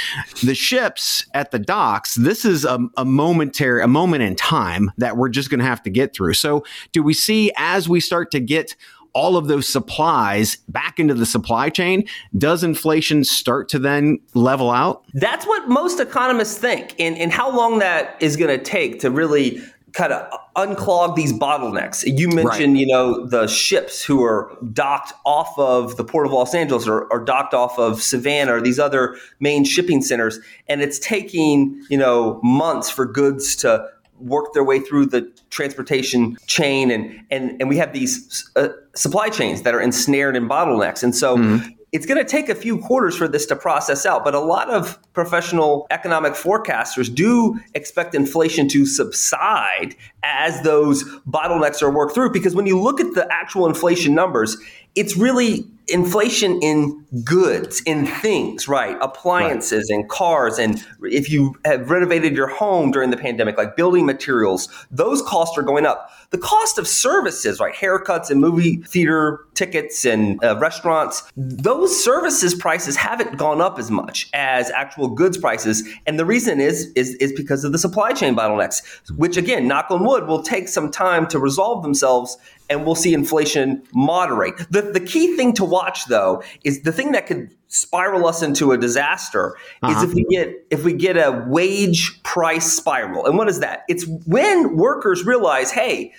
The 0.42 0.54
ships 0.54 1.26
at 1.34 1.50
the 1.50 1.58
docks. 1.58 2.14
This 2.14 2.44
is 2.44 2.64
a, 2.64 2.78
a 2.96 3.04
momentary, 3.04 3.82
a 3.82 3.88
moment 3.88 4.22
in 4.22 4.36
time 4.36 4.90
that 4.98 5.16
we're 5.16 5.28
just 5.28 5.50
going 5.50 5.60
to 5.60 5.66
have 5.66 5.82
to 5.82 5.90
get 5.90 6.14
through. 6.14 6.34
So, 6.34 6.64
do 6.92 7.02
we 7.02 7.14
see 7.14 7.52
as 7.56 7.88
we 7.88 8.00
start 8.00 8.30
to 8.32 8.40
get 8.40 8.76
all 9.18 9.36
of 9.36 9.48
those 9.48 9.68
supplies 9.68 10.54
back 10.68 11.00
into 11.00 11.12
the 11.12 11.26
supply 11.26 11.68
chain, 11.68 12.06
does 12.36 12.62
inflation 12.62 13.24
start 13.24 13.68
to 13.68 13.76
then 13.76 14.20
level 14.34 14.70
out? 14.70 15.04
That's 15.14 15.44
what 15.44 15.68
most 15.68 15.98
economists 15.98 16.56
think. 16.56 16.94
And, 17.00 17.18
and 17.18 17.32
how 17.32 17.50
long 17.54 17.80
that 17.80 18.16
is 18.20 18.36
going 18.36 18.56
to 18.56 18.62
take 18.62 19.00
to 19.00 19.10
really 19.10 19.60
kind 19.92 20.12
of 20.12 20.32
unclog 20.54 21.16
these 21.16 21.32
bottlenecks. 21.32 22.04
You 22.06 22.28
mentioned, 22.28 22.74
right. 22.74 22.80
you 22.80 22.86
know, 22.86 23.26
the 23.26 23.48
ships 23.48 24.04
who 24.04 24.22
are 24.22 24.56
docked 24.72 25.12
off 25.26 25.52
of 25.58 25.96
the 25.96 26.04
port 26.04 26.26
of 26.26 26.32
Los 26.32 26.54
Angeles 26.54 26.86
or, 26.86 27.04
or, 27.06 27.24
docked 27.24 27.54
off 27.54 27.76
of 27.78 28.00
Savannah 28.00 28.54
or 28.54 28.60
these 28.60 28.78
other 28.78 29.16
main 29.40 29.64
shipping 29.64 30.00
centers, 30.00 30.38
and 30.68 30.80
it's 30.80 31.00
taking, 31.00 31.82
you 31.90 31.98
know, 31.98 32.38
months 32.44 32.88
for 32.88 33.04
goods 33.04 33.56
to 33.56 33.88
work 34.20 34.52
their 34.54 34.64
way 34.64 34.80
through 34.80 35.06
the 35.06 35.22
transportation 35.50 36.36
chain 36.46 36.90
and 36.90 37.20
and 37.30 37.60
and 37.60 37.68
we 37.68 37.76
have 37.76 37.92
these 37.92 38.48
uh, 38.56 38.68
supply 38.94 39.28
chains 39.28 39.62
that 39.62 39.74
are 39.74 39.80
ensnared 39.80 40.36
in 40.36 40.48
bottlenecks 40.48 41.02
and 41.02 41.14
so 41.14 41.36
mm-hmm. 41.36 41.68
it's 41.92 42.06
going 42.06 42.18
to 42.18 42.28
take 42.28 42.48
a 42.48 42.54
few 42.54 42.78
quarters 42.78 43.16
for 43.16 43.28
this 43.28 43.46
to 43.46 43.56
process 43.56 44.04
out 44.04 44.24
but 44.24 44.34
a 44.34 44.40
lot 44.40 44.68
of 44.70 44.98
professional 45.12 45.86
economic 45.90 46.32
forecasters 46.32 47.12
do 47.12 47.58
expect 47.74 48.14
inflation 48.14 48.68
to 48.68 48.84
subside 48.86 49.94
as 50.22 50.60
those 50.62 51.04
bottlenecks 51.26 51.82
are 51.82 51.90
worked 51.90 52.14
through 52.14 52.30
because 52.30 52.54
when 52.54 52.66
you 52.66 52.80
look 52.80 53.00
at 53.00 53.14
the 53.14 53.26
actual 53.32 53.66
inflation 53.66 54.14
numbers 54.14 54.56
it's 54.94 55.16
really 55.16 55.64
inflation 55.88 56.60
in 56.60 57.04
goods, 57.24 57.80
in 57.86 58.06
things, 58.06 58.68
right? 58.68 58.96
Appliances 59.00 59.88
right. 59.90 60.00
and 60.00 60.08
cars. 60.08 60.58
And 60.58 60.84
if 61.02 61.30
you 61.30 61.56
have 61.64 61.90
renovated 61.90 62.36
your 62.36 62.46
home 62.46 62.90
during 62.90 63.10
the 63.10 63.16
pandemic, 63.16 63.56
like 63.56 63.76
building 63.76 64.04
materials, 64.04 64.68
those 64.90 65.22
costs 65.22 65.56
are 65.56 65.62
going 65.62 65.86
up. 65.86 66.10
The 66.30 66.38
cost 66.38 66.78
of 66.78 66.86
services, 66.86 67.58
right? 67.58 67.74
Haircuts 67.74 68.28
and 68.28 68.38
movie 68.38 68.82
theater 68.82 69.46
tickets 69.54 70.04
and 70.04 70.42
uh, 70.44 70.58
restaurants, 70.58 71.22
those 71.36 72.04
services 72.04 72.54
prices 72.54 72.96
haven't 72.96 73.38
gone 73.38 73.62
up 73.62 73.78
as 73.78 73.90
much 73.90 74.28
as 74.34 74.70
actual 74.72 75.08
goods 75.08 75.38
prices. 75.38 75.88
And 76.06 76.18
the 76.18 76.26
reason 76.26 76.60
is, 76.60 76.92
is, 76.96 77.14
is 77.14 77.32
because 77.32 77.64
of 77.64 77.72
the 77.72 77.78
supply 77.78 78.12
chain 78.12 78.36
bottlenecks, 78.36 78.82
which 79.16 79.38
again, 79.38 79.66
knock 79.66 79.86
on 79.90 80.04
wood, 80.08 80.26
will 80.26 80.42
take 80.42 80.68
some 80.68 80.90
time 80.90 81.26
to 81.28 81.38
resolve 81.38 81.82
themselves 81.82 82.36
and 82.70 82.84
we'll 82.84 82.94
see 82.94 83.14
inflation 83.14 83.82
moderate. 83.94 84.56
The, 84.70 84.82
the 84.82 85.00
key 85.00 85.36
thing 85.36 85.52
to 85.54 85.64
watch 85.64 86.06
though 86.06 86.42
is 86.64 86.82
the 86.82 86.92
thing 86.92 87.12
that 87.12 87.26
could 87.26 87.54
spiral 87.68 88.26
us 88.26 88.42
into 88.42 88.72
a 88.72 88.78
disaster 88.78 89.56
uh-huh. 89.82 89.96
is 89.96 90.02
if 90.08 90.14
we 90.14 90.24
get 90.24 90.66
if 90.70 90.84
we 90.84 90.94
get 90.94 91.16
a 91.16 91.44
wage 91.46 92.22
price 92.22 92.72
spiral. 92.72 93.26
And 93.26 93.36
what 93.36 93.48
is 93.48 93.60
that? 93.60 93.84
It's 93.88 94.06
when 94.26 94.76
workers 94.76 95.24
realize, 95.24 95.70
hey, 95.70 96.12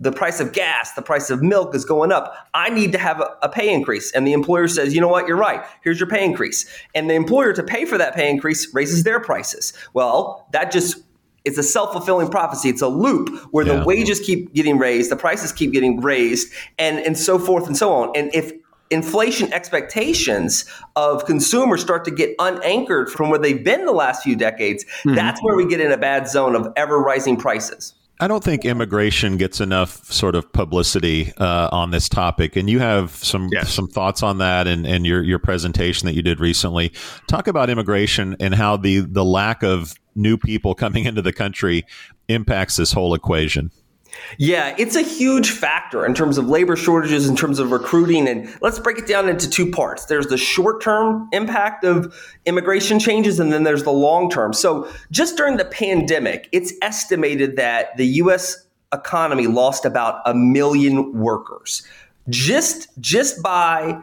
the 0.00 0.10
price 0.10 0.40
of 0.40 0.52
gas, 0.52 0.92
the 0.94 1.02
price 1.02 1.28
of 1.28 1.42
milk 1.42 1.74
is 1.74 1.84
going 1.84 2.10
up. 2.10 2.34
I 2.54 2.70
need 2.70 2.92
to 2.92 2.98
have 2.98 3.20
a, 3.20 3.36
a, 3.42 3.48
pay 3.50 3.72
increase. 3.72 4.10
And 4.12 4.26
the 4.26 4.32
employer 4.32 4.66
says, 4.66 4.94
you 4.94 5.00
know 5.00 5.08
what, 5.08 5.28
you're 5.28 5.36
right. 5.36 5.62
Here's 5.84 6.00
your 6.00 6.08
pay 6.08 6.24
increase. 6.24 6.66
And 6.94 7.10
the 7.10 7.14
employer 7.14 7.52
to 7.52 7.62
pay 7.62 7.84
for 7.84 7.98
that 7.98 8.14
pay 8.14 8.30
increase 8.30 8.72
raises 8.74 9.04
their 9.04 9.20
prices. 9.20 9.74
Well, 9.92 10.48
that 10.52 10.72
just 10.72 11.02
it's 11.44 11.58
a 11.58 11.62
self-fulfilling 11.62 12.28
prophecy. 12.28 12.68
It's 12.68 12.82
a 12.82 12.88
loop 12.88 13.30
where 13.50 13.66
yeah. 13.66 13.78
the 13.78 13.84
wages 13.84 14.20
keep 14.20 14.52
getting 14.52 14.78
raised, 14.78 15.10
the 15.10 15.16
prices 15.16 15.52
keep 15.52 15.72
getting 15.72 16.00
raised, 16.00 16.52
and 16.78 16.98
and 16.98 17.16
so 17.16 17.38
forth 17.38 17.66
and 17.66 17.76
so 17.76 17.92
on. 17.92 18.12
And 18.14 18.34
if 18.34 18.52
inflation 18.90 19.52
expectations 19.52 20.64
of 20.96 21.24
consumers 21.24 21.80
start 21.80 22.04
to 22.04 22.10
get 22.10 22.34
unanchored 22.40 23.08
from 23.08 23.30
where 23.30 23.38
they've 23.38 23.64
been 23.64 23.86
the 23.86 23.92
last 23.92 24.22
few 24.22 24.36
decades, 24.36 24.84
mm-hmm. 24.84 25.14
that's 25.14 25.40
where 25.42 25.56
we 25.56 25.66
get 25.66 25.80
in 25.80 25.92
a 25.92 25.96
bad 25.96 26.28
zone 26.28 26.56
of 26.56 26.68
ever 26.76 26.98
rising 26.98 27.36
prices. 27.36 27.94
I 28.20 28.28
don't 28.28 28.44
think 28.44 28.66
immigration 28.66 29.38
gets 29.38 29.62
enough 29.62 30.04
sort 30.12 30.34
of 30.34 30.52
publicity 30.52 31.32
uh, 31.38 31.70
on 31.72 31.90
this 31.90 32.06
topic, 32.06 32.54
and 32.54 32.68
you 32.68 32.78
have 32.78 33.12
some 33.12 33.48
yes. 33.50 33.72
some 33.72 33.88
thoughts 33.88 34.22
on 34.22 34.38
that, 34.38 34.66
and, 34.66 34.86
and 34.86 35.06
your 35.06 35.22
your 35.22 35.38
presentation 35.38 36.06
that 36.06 36.14
you 36.14 36.22
did 36.22 36.38
recently. 36.38 36.92
Talk 37.28 37.48
about 37.48 37.70
immigration 37.70 38.36
and 38.38 38.54
how 38.54 38.76
the 38.76 39.00
the 39.00 39.24
lack 39.24 39.62
of 39.62 39.94
new 40.14 40.36
people 40.36 40.74
coming 40.74 41.04
into 41.06 41.22
the 41.22 41.32
country 41.32 41.86
impacts 42.28 42.76
this 42.76 42.92
whole 42.92 43.14
equation. 43.14 43.70
Yeah, 44.38 44.74
it's 44.78 44.96
a 44.96 45.02
huge 45.02 45.50
factor 45.50 46.04
in 46.06 46.14
terms 46.14 46.38
of 46.38 46.48
labor 46.48 46.76
shortages, 46.76 47.28
in 47.28 47.36
terms 47.36 47.58
of 47.58 47.70
recruiting. 47.70 48.28
And 48.28 48.54
let's 48.60 48.78
break 48.78 48.98
it 48.98 49.06
down 49.06 49.28
into 49.28 49.48
two 49.48 49.70
parts. 49.70 50.06
There's 50.06 50.26
the 50.26 50.38
short 50.38 50.82
term 50.82 51.28
impact 51.32 51.84
of 51.84 52.14
immigration 52.46 52.98
changes, 52.98 53.40
and 53.40 53.52
then 53.52 53.64
there's 53.64 53.84
the 53.84 53.92
long 53.92 54.30
term. 54.30 54.52
So, 54.52 54.90
just 55.10 55.36
during 55.36 55.56
the 55.56 55.64
pandemic, 55.64 56.48
it's 56.52 56.72
estimated 56.82 57.56
that 57.56 57.96
the 57.96 58.06
US 58.06 58.66
economy 58.92 59.46
lost 59.46 59.84
about 59.84 60.20
a 60.26 60.34
million 60.34 61.12
workers 61.12 61.86
just 62.28 62.88
just 63.00 63.42
by 63.42 64.00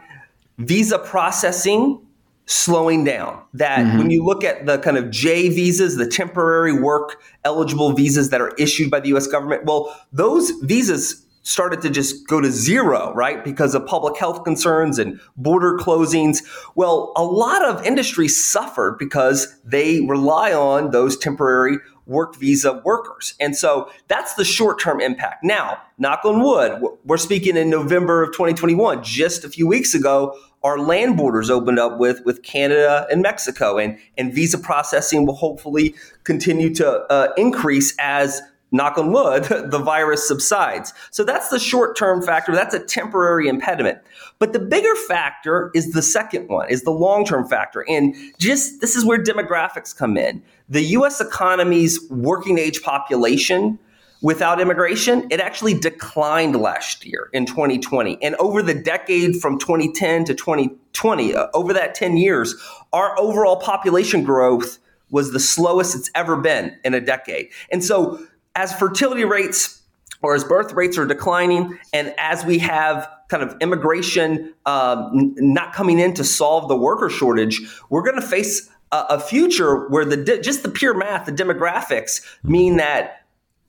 visa 0.58 0.98
processing 0.98 2.02
slowing 2.48 3.04
down. 3.04 3.42
That 3.54 3.80
mm-hmm. 3.80 3.98
when 3.98 4.10
you 4.10 4.24
look 4.26 4.44
at 4.44 4.66
the 4.66 4.80
kind 4.80 4.98
of 4.98 5.12
J 5.12 5.50
visas, 5.50 5.98
the 5.98 6.08
temporary 6.08 6.74
work 6.74 7.22
eligible 7.44 7.94
visas 7.94 8.30
that 8.32 8.42
are 8.42 8.56
issued 8.58 8.90
by 8.90 9.00
the 9.00 9.16
US 9.16 9.28
government, 9.28 9.66
well, 9.66 9.96
those 10.12 10.52
visas 10.62 11.24
started 11.44 11.82
to 11.82 11.90
just 11.90 12.28
go 12.28 12.42
to 12.42 12.52
zero, 12.52 13.14
right? 13.14 13.42
Because 13.42 13.74
of 13.74 13.86
public 13.86 14.18
health 14.18 14.44
concerns 14.44 15.00
and 15.00 15.20
border 15.38 15.78
closings. 15.78 16.44
Well, 16.76 17.14
a 17.16 17.24
lot 17.24 17.64
of 17.64 17.86
industries 17.86 18.44
suffered 18.44 18.98
because 18.98 19.56
they 19.64 20.02
rely 20.02 20.52
on 20.52 20.92
those 20.92 21.18
temporary 21.18 21.78
work 22.06 22.36
visa 22.36 22.82
workers. 22.84 23.34
And 23.40 23.56
so 23.56 23.90
that's 24.08 24.34
the 24.34 24.44
short 24.44 24.80
term 24.80 25.00
impact. 25.00 25.44
Now, 25.44 25.78
knock 25.98 26.26
on 26.26 26.42
wood, 26.42 26.82
we're 27.06 27.18
speaking 27.18 27.56
in 27.56 27.70
November 27.70 28.24
of 28.24 28.32
2021. 28.32 29.04
Just 29.04 29.46
a 29.46 29.50
few 29.50 29.68
weeks 29.68 29.94
ago, 29.94 30.38
our 30.68 30.80
land 30.80 31.16
borders 31.16 31.50
opened 31.50 31.80
up 31.80 31.98
with, 31.98 32.24
with 32.26 32.44
Canada 32.44 33.08
and 33.10 33.22
Mexico, 33.22 33.78
and, 33.78 33.98
and 34.18 34.34
visa 34.34 34.58
processing 34.58 35.26
will 35.26 35.36
hopefully 35.36 35.96
continue 36.26 36.74
to 36.76 36.90
uh, 37.10 37.32
increase 37.38 37.96
as 38.00 38.42
knock 38.74 38.98
on 38.98 39.14
wood, 39.14 39.44
the 39.72 39.80
virus 39.80 40.28
subsides. 40.28 40.94
So 41.10 41.24
that's 41.24 41.48
the 41.48 41.58
short 41.58 41.96
term 41.96 42.22
factor. 42.22 42.52
That's 42.54 42.76
a 42.76 42.84
temporary 42.84 43.48
impediment. 43.48 44.00
But 44.40 44.52
the 44.52 44.60
bigger 44.60 44.94
factor 45.08 45.72
is 45.74 45.94
the 45.94 46.02
second 46.02 46.50
one, 46.50 46.70
is 46.70 46.84
the 46.84 46.92
long 46.92 47.24
term 47.24 47.48
factor. 47.48 47.86
And 47.88 48.14
just 48.38 48.82
this 48.82 48.98
is 48.98 49.06
where 49.06 49.24
demographics 49.24 49.96
come 49.96 50.18
in. 50.18 50.44
The 50.68 50.84
US 50.98 51.22
economy's 51.22 51.98
working 52.10 52.58
age 52.60 52.82
population 52.84 53.80
without 54.22 54.60
immigration, 54.60 55.28
it 55.30 55.40
actually 55.40 55.74
declined 55.74 56.56
last 56.56 57.06
year 57.06 57.30
in 57.34 57.46
2020. 57.46 58.18
And 58.22 58.36
over 58.36 58.62
the 58.62 58.74
decade 58.74 59.38
from 59.42 59.60
2010 59.60 60.26
to 60.26 60.36
2020, 60.36 61.36
uh, 61.36 61.48
over 61.54 61.74
that 61.74 61.96
10 61.96 62.18
years, 62.18 62.56
our 62.94 63.18
overall 63.20 63.58
population 63.58 64.24
growth 64.24 64.80
was 65.10 65.32
the 65.32 65.40
slowest 65.40 65.96
it's 65.96 66.12
ever 66.16 66.36
been 66.36 66.78
in 66.84 66.94
a 66.94 67.02
decade. 67.02 67.50
And 67.72 67.84
so 67.84 68.26
as 68.56 68.74
fertility 68.74 69.24
rates 69.24 69.82
or 70.22 70.34
as 70.34 70.44
birth 70.44 70.74
rates 70.74 70.98
are 70.98 71.06
declining, 71.06 71.78
and 71.94 72.14
as 72.18 72.44
we 72.44 72.58
have 72.58 73.08
kind 73.30 73.44
of 73.44 73.56
immigration 73.62 74.54
um, 74.66 75.36
not 75.38 75.74
coming 75.74 76.00
in 76.00 76.14
to 76.16 76.24
solve 76.24 76.68
the 76.68 76.76
worker 76.76 77.10
shortage, 77.10 77.62
we're 77.90 78.02
going 78.02 78.20
to 78.20 78.26
face 78.26 78.70
a, 78.92 79.06
a, 79.12 79.20
future 79.20 79.88
where 79.90 80.06
the 80.06 80.18
de- 80.18 80.42
just 80.42 80.64
the 80.64 80.70
pure 80.70 80.94
math, 80.94 81.26
the 81.26 81.32
demographics 81.32 82.26
mean 82.44 82.78
that 82.78 83.27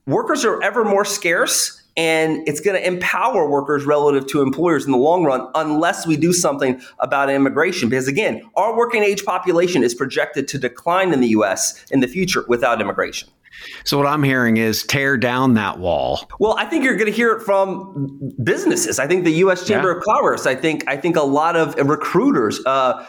workers 0.08 0.44
are 0.44 0.60
ever 0.62 0.84
more 0.84 1.04
scarce. 1.04 1.74
And 1.96 2.46
it's 2.46 2.60
going 2.60 2.80
to 2.80 2.86
empower 2.86 3.50
workers 3.50 3.84
relative 3.84 4.28
to 4.28 4.40
employers 4.40 4.86
in 4.86 4.92
the 4.92 4.98
long 4.98 5.24
run, 5.24 5.48
unless 5.56 6.06
we 6.06 6.16
do 6.16 6.32
something 6.32 6.80
about 7.00 7.28
immigration. 7.28 7.88
Because 7.88 8.06
again, 8.06 8.40
our 8.54 8.76
working 8.76 9.02
age 9.02 9.24
population 9.24 9.82
is 9.82 9.96
projected 9.96 10.46
to 10.48 10.58
decline 10.58 11.12
in 11.12 11.20
the 11.20 11.28
US 11.28 11.84
in 11.90 11.98
the 11.98 12.06
future 12.06 12.44
without 12.46 12.80
immigration. 12.80 13.28
So 13.84 13.98
what 13.98 14.06
I'm 14.06 14.22
hearing 14.22 14.56
is 14.56 14.84
tear 14.84 15.16
down 15.16 15.54
that 15.54 15.78
wall. 15.78 16.28
Well, 16.38 16.56
I 16.58 16.64
think 16.64 16.84
you're 16.84 16.96
going 16.96 17.10
to 17.10 17.16
hear 17.16 17.32
it 17.32 17.42
from 17.42 18.32
businesses. 18.42 18.98
I 18.98 19.06
think 19.06 19.24
the 19.24 19.32
U.S. 19.32 19.66
Chamber 19.66 19.90
yeah. 19.90 19.98
of 19.98 20.02
Commerce. 20.04 20.46
I 20.46 20.54
think 20.54 20.84
I 20.86 20.96
think 20.96 21.16
a 21.16 21.22
lot 21.22 21.56
of 21.56 21.74
recruiters, 21.76 22.64
uh, 22.66 23.04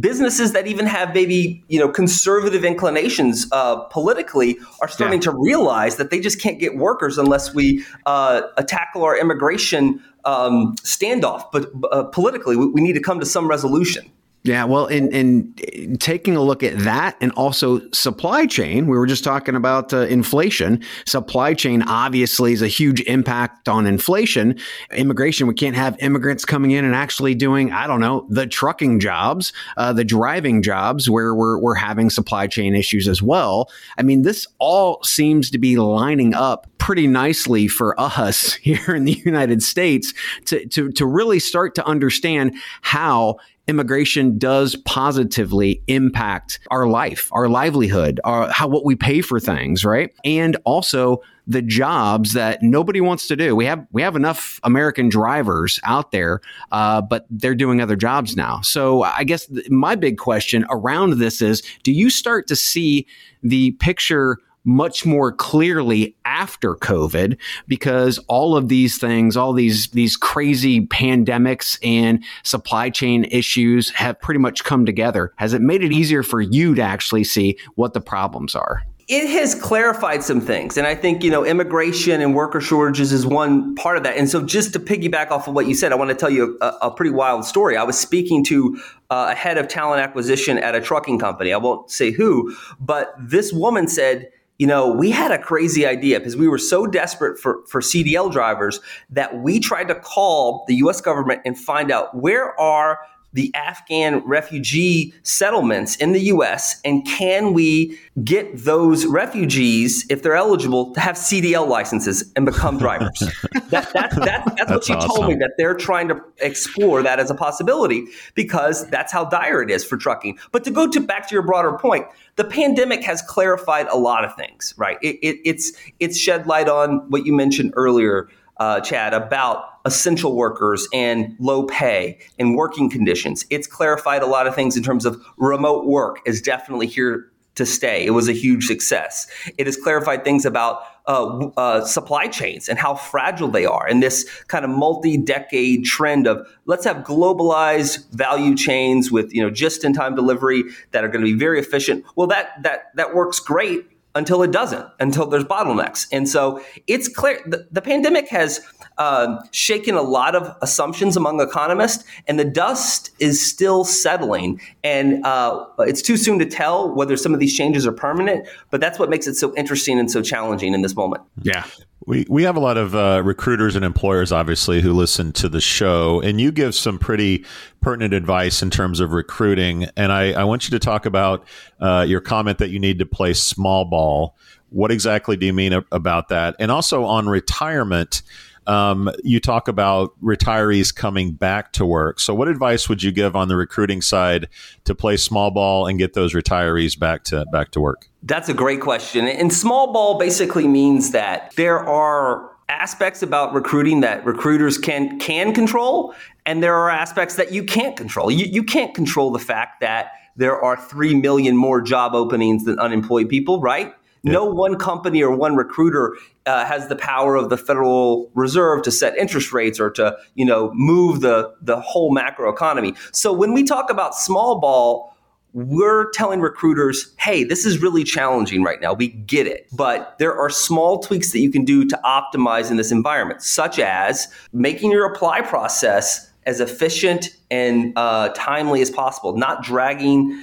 businesses 0.00 0.52
that 0.52 0.66
even 0.66 0.86
have 0.86 1.14
maybe 1.14 1.62
you 1.68 1.78
know 1.78 1.88
conservative 1.88 2.64
inclinations 2.64 3.46
uh, 3.52 3.76
politically, 3.84 4.58
are 4.80 4.88
starting 4.88 5.18
yeah. 5.18 5.30
to 5.30 5.36
realize 5.38 5.96
that 5.96 6.10
they 6.10 6.20
just 6.20 6.40
can't 6.40 6.58
get 6.58 6.76
workers 6.76 7.18
unless 7.18 7.54
we 7.54 7.84
uh, 8.06 8.42
tackle 8.66 9.04
our 9.04 9.16
immigration 9.16 10.02
um, 10.24 10.74
standoff. 10.76 11.50
But 11.52 11.70
uh, 11.92 12.04
politically, 12.04 12.56
we, 12.56 12.66
we 12.66 12.80
need 12.80 12.94
to 12.94 13.00
come 13.00 13.20
to 13.20 13.26
some 13.26 13.48
resolution. 13.48 14.10
Yeah, 14.42 14.64
well, 14.64 14.86
in 14.86 15.12
in 15.12 15.98
taking 15.98 16.34
a 16.34 16.40
look 16.40 16.62
at 16.62 16.78
that, 16.78 17.14
and 17.20 17.30
also 17.32 17.82
supply 17.90 18.46
chain, 18.46 18.86
we 18.86 18.96
were 18.96 19.06
just 19.06 19.22
talking 19.22 19.54
about 19.54 19.92
uh, 19.92 20.06
inflation. 20.06 20.82
Supply 21.04 21.52
chain 21.52 21.82
obviously 21.82 22.54
is 22.54 22.62
a 22.62 22.66
huge 22.66 23.02
impact 23.02 23.68
on 23.68 23.86
inflation. 23.86 24.58
Immigration, 24.96 25.46
we 25.46 25.52
can't 25.52 25.76
have 25.76 25.94
immigrants 26.00 26.46
coming 26.46 26.70
in 26.70 26.86
and 26.86 26.94
actually 26.94 27.34
doing, 27.34 27.70
I 27.70 27.86
don't 27.86 28.00
know, 28.00 28.26
the 28.30 28.46
trucking 28.46 29.00
jobs, 29.00 29.52
uh, 29.76 29.92
the 29.92 30.04
driving 30.04 30.62
jobs, 30.62 31.10
where 31.10 31.34
we're 31.34 31.58
we're 31.58 31.74
having 31.74 32.08
supply 32.08 32.46
chain 32.46 32.74
issues 32.74 33.08
as 33.08 33.22
well. 33.22 33.70
I 33.98 34.02
mean, 34.02 34.22
this 34.22 34.46
all 34.58 35.02
seems 35.04 35.50
to 35.50 35.58
be 35.58 35.76
lining 35.76 36.32
up 36.32 36.66
pretty 36.78 37.06
nicely 37.06 37.68
for 37.68 37.94
us 38.00 38.54
here 38.62 38.94
in 38.94 39.04
the 39.04 39.20
United 39.24 39.62
States 39.62 40.14
to 40.46 40.66
to 40.68 40.90
to 40.92 41.04
really 41.04 41.38
start 41.38 41.74
to 41.74 41.84
understand 41.84 42.54
how 42.80 43.36
immigration 43.68 44.36
does 44.38 44.74
positively 44.84 45.82
impact 45.86 46.58
our 46.70 46.86
life, 46.86 47.28
our 47.32 47.48
livelihood, 47.48 48.20
our, 48.24 48.48
how 48.50 48.66
what 48.66 48.84
we 48.84 48.96
pay 48.96 49.20
for 49.20 49.38
things, 49.38 49.84
right? 49.84 50.12
And 50.24 50.56
also 50.64 51.22
the 51.46 51.62
jobs 51.62 52.32
that 52.32 52.62
nobody 52.62 53.00
wants 53.00 53.26
to 53.26 53.36
do. 53.36 53.56
We 53.56 53.64
have 53.66 53.84
we 53.92 54.02
have 54.02 54.14
enough 54.14 54.60
American 54.62 55.08
drivers 55.08 55.80
out 55.82 56.12
there, 56.12 56.40
uh, 56.70 57.02
but 57.02 57.26
they're 57.28 57.56
doing 57.56 57.80
other 57.80 57.96
jobs 57.96 58.36
now. 58.36 58.60
So 58.62 59.02
I 59.02 59.24
guess 59.24 59.46
th- 59.46 59.68
my 59.68 59.96
big 59.96 60.16
question 60.16 60.64
around 60.70 61.18
this 61.18 61.42
is: 61.42 61.62
Do 61.82 61.92
you 61.92 62.08
start 62.08 62.46
to 62.48 62.56
see 62.56 63.06
the 63.42 63.72
picture? 63.72 64.38
Much 64.64 65.06
more 65.06 65.32
clearly 65.32 66.14
after 66.24 66.74
COVID 66.74 67.38
because 67.66 68.18
all 68.28 68.56
of 68.56 68.68
these 68.68 68.98
things, 68.98 69.36
all 69.36 69.52
these 69.52 69.88
these 69.88 70.16
crazy 70.16 70.86
pandemics 70.86 71.78
and 71.82 72.22
supply 72.44 72.90
chain 72.90 73.24
issues 73.24 73.90
have 73.90 74.20
pretty 74.20 74.40
much 74.40 74.64
come 74.64 74.84
together. 74.84 75.32
Has 75.36 75.52
it 75.52 75.62
made 75.62 75.82
it 75.82 75.92
easier 75.92 76.22
for 76.22 76.40
you 76.40 76.74
to 76.74 76.82
actually 76.82 77.24
see 77.24 77.58
what 77.74 77.94
the 77.94 78.00
problems 78.00 78.54
are? 78.54 78.82
it 79.10 79.28
has 79.28 79.56
clarified 79.56 80.22
some 80.22 80.40
things. 80.40 80.76
And 80.76 80.86
I 80.86 80.94
think, 80.94 81.24
you 81.24 81.32
know, 81.32 81.44
immigration 81.44 82.20
and 82.20 82.32
worker 82.32 82.60
shortages 82.60 83.12
is 83.12 83.26
one 83.26 83.74
part 83.74 83.96
of 83.96 84.04
that. 84.04 84.16
And 84.16 84.30
so 84.30 84.46
just 84.46 84.72
to 84.74 84.78
piggyback 84.78 85.32
off 85.32 85.48
of 85.48 85.54
what 85.54 85.66
you 85.66 85.74
said, 85.74 85.90
I 85.90 85.96
want 85.96 86.10
to 86.10 86.14
tell 86.14 86.30
you 86.30 86.56
a, 86.60 86.66
a 86.82 86.90
pretty 86.92 87.10
wild 87.10 87.44
story. 87.44 87.76
I 87.76 87.82
was 87.82 87.98
speaking 87.98 88.44
to 88.44 88.80
uh, 89.10 89.30
a 89.32 89.34
head 89.34 89.58
of 89.58 89.66
talent 89.66 90.00
acquisition 90.00 90.58
at 90.58 90.76
a 90.76 90.80
trucking 90.80 91.18
company. 91.18 91.52
I 91.52 91.56
won't 91.56 91.90
say 91.90 92.12
who, 92.12 92.56
but 92.78 93.12
this 93.18 93.52
woman 93.52 93.88
said, 93.88 94.28
you 94.60 94.66
know, 94.66 94.92
we 94.92 95.10
had 95.10 95.30
a 95.30 95.38
crazy 95.38 95.86
idea 95.86 96.18
because 96.18 96.36
we 96.36 96.46
were 96.46 96.58
so 96.58 96.86
desperate 96.86 97.40
for, 97.40 97.64
for 97.66 97.80
CDL 97.80 98.30
drivers 98.30 98.78
that 99.08 99.40
we 99.40 99.58
tried 99.58 99.88
to 99.88 99.94
call 99.94 100.66
the 100.68 100.74
US 100.74 101.00
government 101.00 101.40
and 101.46 101.58
find 101.58 101.90
out 101.90 102.14
where 102.14 102.60
are 102.60 102.98
the 103.32 103.52
Afghan 103.54 104.18
refugee 104.26 105.14
settlements 105.22 105.96
in 105.96 106.12
the 106.12 106.20
US? 106.20 106.80
And 106.84 107.06
can 107.06 107.52
we 107.52 107.98
get 108.24 108.64
those 108.64 109.06
refugees, 109.06 110.06
if 110.10 110.22
they're 110.22 110.34
eligible, 110.34 110.92
to 110.94 111.00
have 111.00 111.16
CDL 111.16 111.68
licenses 111.68 112.30
and 112.36 112.44
become 112.44 112.78
drivers? 112.78 113.18
that, 113.70 113.70
that, 113.70 113.92
that, 113.92 114.14
that's, 114.16 114.54
that's, 114.56 114.70
what 114.70 114.84
she 114.84 114.92
awesome. 114.94 115.10
told 115.10 115.28
me, 115.28 115.34
that 115.36 115.52
they're 115.58 115.74
trying 115.74 116.08
to 116.08 116.20
explore 116.38 117.02
that 117.02 117.20
as 117.20 117.30
a 117.30 117.34
possibility 117.34 118.06
because 118.34 118.88
that's 118.90 119.12
how 119.12 119.24
dire 119.24 119.62
it 119.62 119.70
is 119.70 119.84
for 119.84 119.96
trucking. 119.96 120.38
But 120.52 120.64
to 120.64 120.70
go 120.70 120.88
to 120.88 121.00
back 121.00 121.28
to 121.28 121.34
your 121.34 121.42
broader 121.42 121.76
point, 121.78 122.06
the 122.36 122.44
pandemic 122.44 123.02
has 123.04 123.22
clarified 123.22 123.86
a 123.88 123.96
lot 123.96 124.24
of 124.24 124.34
things, 124.34 124.74
right? 124.76 124.98
It, 125.02 125.16
it, 125.16 125.40
it's, 125.44 125.72
it's 125.98 126.18
shed 126.18 126.46
light 126.46 126.68
on 126.68 127.08
what 127.10 127.26
you 127.26 127.32
mentioned 127.32 127.72
earlier 127.76 128.28
uh, 128.60 128.80
Chad, 128.80 129.14
about 129.14 129.64
essential 129.84 130.36
workers 130.36 130.86
and 130.92 131.34
low 131.40 131.64
pay 131.64 132.18
and 132.38 132.54
working 132.54 132.90
conditions. 132.90 133.46
It's 133.50 133.66
clarified 133.66 134.22
a 134.22 134.26
lot 134.26 134.46
of 134.46 134.54
things 134.54 134.76
in 134.76 134.82
terms 134.82 135.06
of 135.06 135.20
remote 135.38 135.86
work 135.86 136.20
is 136.26 136.42
definitely 136.42 136.86
here 136.86 137.30
to 137.56 137.66
stay. 137.66 138.06
It 138.06 138.10
was 138.10 138.28
a 138.28 138.32
huge 138.32 138.66
success. 138.66 139.26
It 139.58 139.66
has 139.66 139.76
clarified 139.76 140.24
things 140.24 140.44
about 140.44 140.82
uh, 141.06 141.48
uh, 141.56 141.84
supply 141.84 142.28
chains 142.28 142.68
and 142.68 142.78
how 142.78 142.94
fragile 142.94 143.48
they 143.48 143.64
are, 143.66 143.86
and 143.86 144.02
this 144.02 144.24
kind 144.46 144.64
of 144.64 144.70
multi-decade 144.70 145.84
trend 145.84 146.26
of 146.26 146.46
let's 146.66 146.84
have 146.84 146.98
globalized 146.98 148.08
value 148.10 148.54
chains 148.54 149.10
with 149.10 149.34
you 149.34 149.42
know 149.42 149.50
just-in-time 149.50 150.14
delivery 150.14 150.62
that 150.92 151.02
are 151.02 151.08
going 151.08 151.24
to 151.24 151.30
be 151.30 151.38
very 151.38 151.58
efficient. 151.58 152.04
Well, 152.14 152.28
that 152.28 152.62
that 152.62 152.94
that 152.94 153.14
works 153.14 153.40
great 153.40 153.89
until 154.14 154.42
it 154.42 154.50
doesn't, 154.50 154.86
until 154.98 155.26
there's 155.26 155.44
bottlenecks. 155.44 156.06
And 156.12 156.28
so 156.28 156.60
it's 156.86 157.08
clear 157.08 157.40
the, 157.46 157.66
the 157.70 157.82
pandemic 157.82 158.28
has 158.28 158.60
uh, 158.98 159.40
shaken 159.52 159.94
a 159.94 160.02
lot 160.02 160.34
of 160.34 160.54
assumptions 160.62 161.16
among 161.16 161.40
economists, 161.40 162.04
and 162.26 162.38
the 162.38 162.44
dust 162.44 163.10
is 163.18 163.40
still 163.40 163.84
settling. 163.84 164.60
And 164.84 165.24
uh, 165.24 165.64
it's 165.80 166.02
too 166.02 166.16
soon 166.16 166.38
to 166.38 166.46
tell 166.46 166.94
whether 166.94 167.16
some 167.16 167.32
of 167.32 167.40
these 167.40 167.56
changes 167.56 167.86
are 167.86 167.92
permanent, 167.92 168.48
but 168.70 168.80
that's 168.80 168.98
what 168.98 169.10
makes 169.10 169.26
it 169.26 169.34
so 169.34 169.54
interesting 169.56 169.98
and 169.98 170.10
so 170.10 170.22
challenging 170.22 170.74
in 170.74 170.82
this 170.82 170.96
moment. 170.96 171.22
Yeah. 171.42 171.64
We, 172.10 172.26
we 172.28 172.42
have 172.42 172.56
a 172.56 172.60
lot 172.60 172.76
of 172.76 172.96
uh, 172.96 173.22
recruiters 173.24 173.76
and 173.76 173.84
employers, 173.84 174.32
obviously, 174.32 174.80
who 174.80 174.92
listen 174.92 175.30
to 175.34 175.48
the 175.48 175.60
show, 175.60 176.20
and 176.20 176.40
you 176.40 176.50
give 176.50 176.74
some 176.74 176.98
pretty 176.98 177.44
pertinent 177.80 178.14
advice 178.14 178.62
in 178.62 178.70
terms 178.70 178.98
of 178.98 179.12
recruiting. 179.12 179.86
And 179.96 180.10
I, 180.10 180.32
I 180.32 180.42
want 180.42 180.64
you 180.64 180.72
to 180.76 180.80
talk 180.80 181.06
about 181.06 181.46
uh, 181.78 182.04
your 182.08 182.20
comment 182.20 182.58
that 182.58 182.70
you 182.70 182.80
need 182.80 182.98
to 182.98 183.06
play 183.06 183.32
small 183.32 183.84
ball. 183.84 184.34
What 184.70 184.90
exactly 184.90 185.36
do 185.36 185.46
you 185.46 185.52
mean 185.52 185.72
about 185.92 186.30
that? 186.30 186.56
And 186.58 186.72
also 186.72 187.04
on 187.04 187.28
retirement, 187.28 188.22
um, 188.66 189.10
you 189.24 189.40
talk 189.40 189.68
about 189.68 190.12
retirees 190.22 190.94
coming 190.94 191.32
back 191.32 191.72
to 191.72 191.86
work. 191.86 192.20
So, 192.20 192.34
what 192.34 192.48
advice 192.48 192.88
would 192.88 193.02
you 193.02 193.12
give 193.12 193.34
on 193.34 193.48
the 193.48 193.56
recruiting 193.56 194.02
side 194.02 194.48
to 194.84 194.94
play 194.94 195.16
small 195.16 195.50
ball 195.50 195.86
and 195.86 195.98
get 195.98 196.14
those 196.14 196.34
retirees 196.34 196.98
back 196.98 197.24
to 197.24 197.46
back 197.46 197.70
to 197.72 197.80
work? 197.80 198.08
That's 198.22 198.48
a 198.48 198.54
great 198.54 198.80
question. 198.80 199.26
And 199.26 199.52
small 199.52 199.92
ball 199.92 200.18
basically 200.18 200.68
means 200.68 201.10
that 201.12 201.52
there 201.56 201.78
are 201.78 202.50
aspects 202.68 203.22
about 203.22 203.52
recruiting 203.52 204.00
that 204.00 204.24
recruiters 204.24 204.78
can 204.78 205.18
can 205.18 205.52
control, 205.52 206.14
and 206.46 206.62
there 206.62 206.76
are 206.76 206.90
aspects 206.90 207.36
that 207.36 207.52
you 207.52 207.64
can't 207.64 207.96
control. 207.96 208.30
You, 208.30 208.46
you 208.46 208.62
can't 208.62 208.94
control 208.94 209.30
the 209.30 209.38
fact 209.38 209.80
that 209.80 210.12
there 210.36 210.62
are 210.62 210.76
3 210.76 211.16
million 211.16 211.56
more 211.56 211.80
job 211.80 212.14
openings 212.14 212.64
than 212.64 212.78
unemployed 212.78 213.28
people, 213.28 213.60
right? 213.60 213.94
Yeah. 214.22 214.32
No 214.32 214.44
one 214.44 214.76
company 214.76 215.22
or 215.22 215.34
one 215.34 215.56
recruiter 215.56 216.16
uh, 216.46 216.64
has 216.66 216.88
the 216.88 216.96
power 216.96 217.36
of 217.36 217.48
the 217.48 217.56
Federal 217.56 218.30
Reserve 218.34 218.82
to 218.82 218.90
set 218.90 219.16
interest 219.16 219.52
rates 219.52 219.80
or 219.80 219.90
to, 219.92 220.16
you 220.34 220.44
know, 220.44 220.70
move 220.74 221.20
the 221.20 221.54
the 221.62 221.80
whole 221.80 222.12
macro 222.12 222.52
economy. 222.52 222.94
So 223.12 223.32
when 223.32 223.54
we 223.54 223.64
talk 223.64 223.90
about 223.90 224.14
small 224.14 224.60
ball, 224.60 225.16
we're 225.52 226.10
telling 226.10 226.40
recruiters, 226.40 227.14
hey, 227.18 227.44
this 227.44 227.66
is 227.66 227.82
really 227.82 228.04
challenging 228.04 228.62
right 228.62 228.80
now. 228.80 228.92
We 228.92 229.08
get 229.08 229.46
it. 229.46 229.66
But 229.72 230.16
there 230.18 230.38
are 230.38 230.50
small 230.50 230.98
tweaks 231.00 231.32
that 231.32 231.40
you 231.40 231.50
can 231.50 231.64
do 231.64 231.84
to 231.86 232.00
optimize 232.04 232.70
in 232.70 232.76
this 232.76 232.92
environment, 232.92 233.42
such 233.42 233.78
as 233.78 234.28
making 234.52 234.92
your 234.92 235.06
apply 235.06 235.40
process 235.40 236.30
as 236.46 236.60
efficient 236.60 237.36
and 237.50 237.92
uh, 237.96 238.30
timely 238.34 238.80
as 238.80 238.90
possible, 238.90 239.36
not 239.36 239.62
dragging 239.62 240.42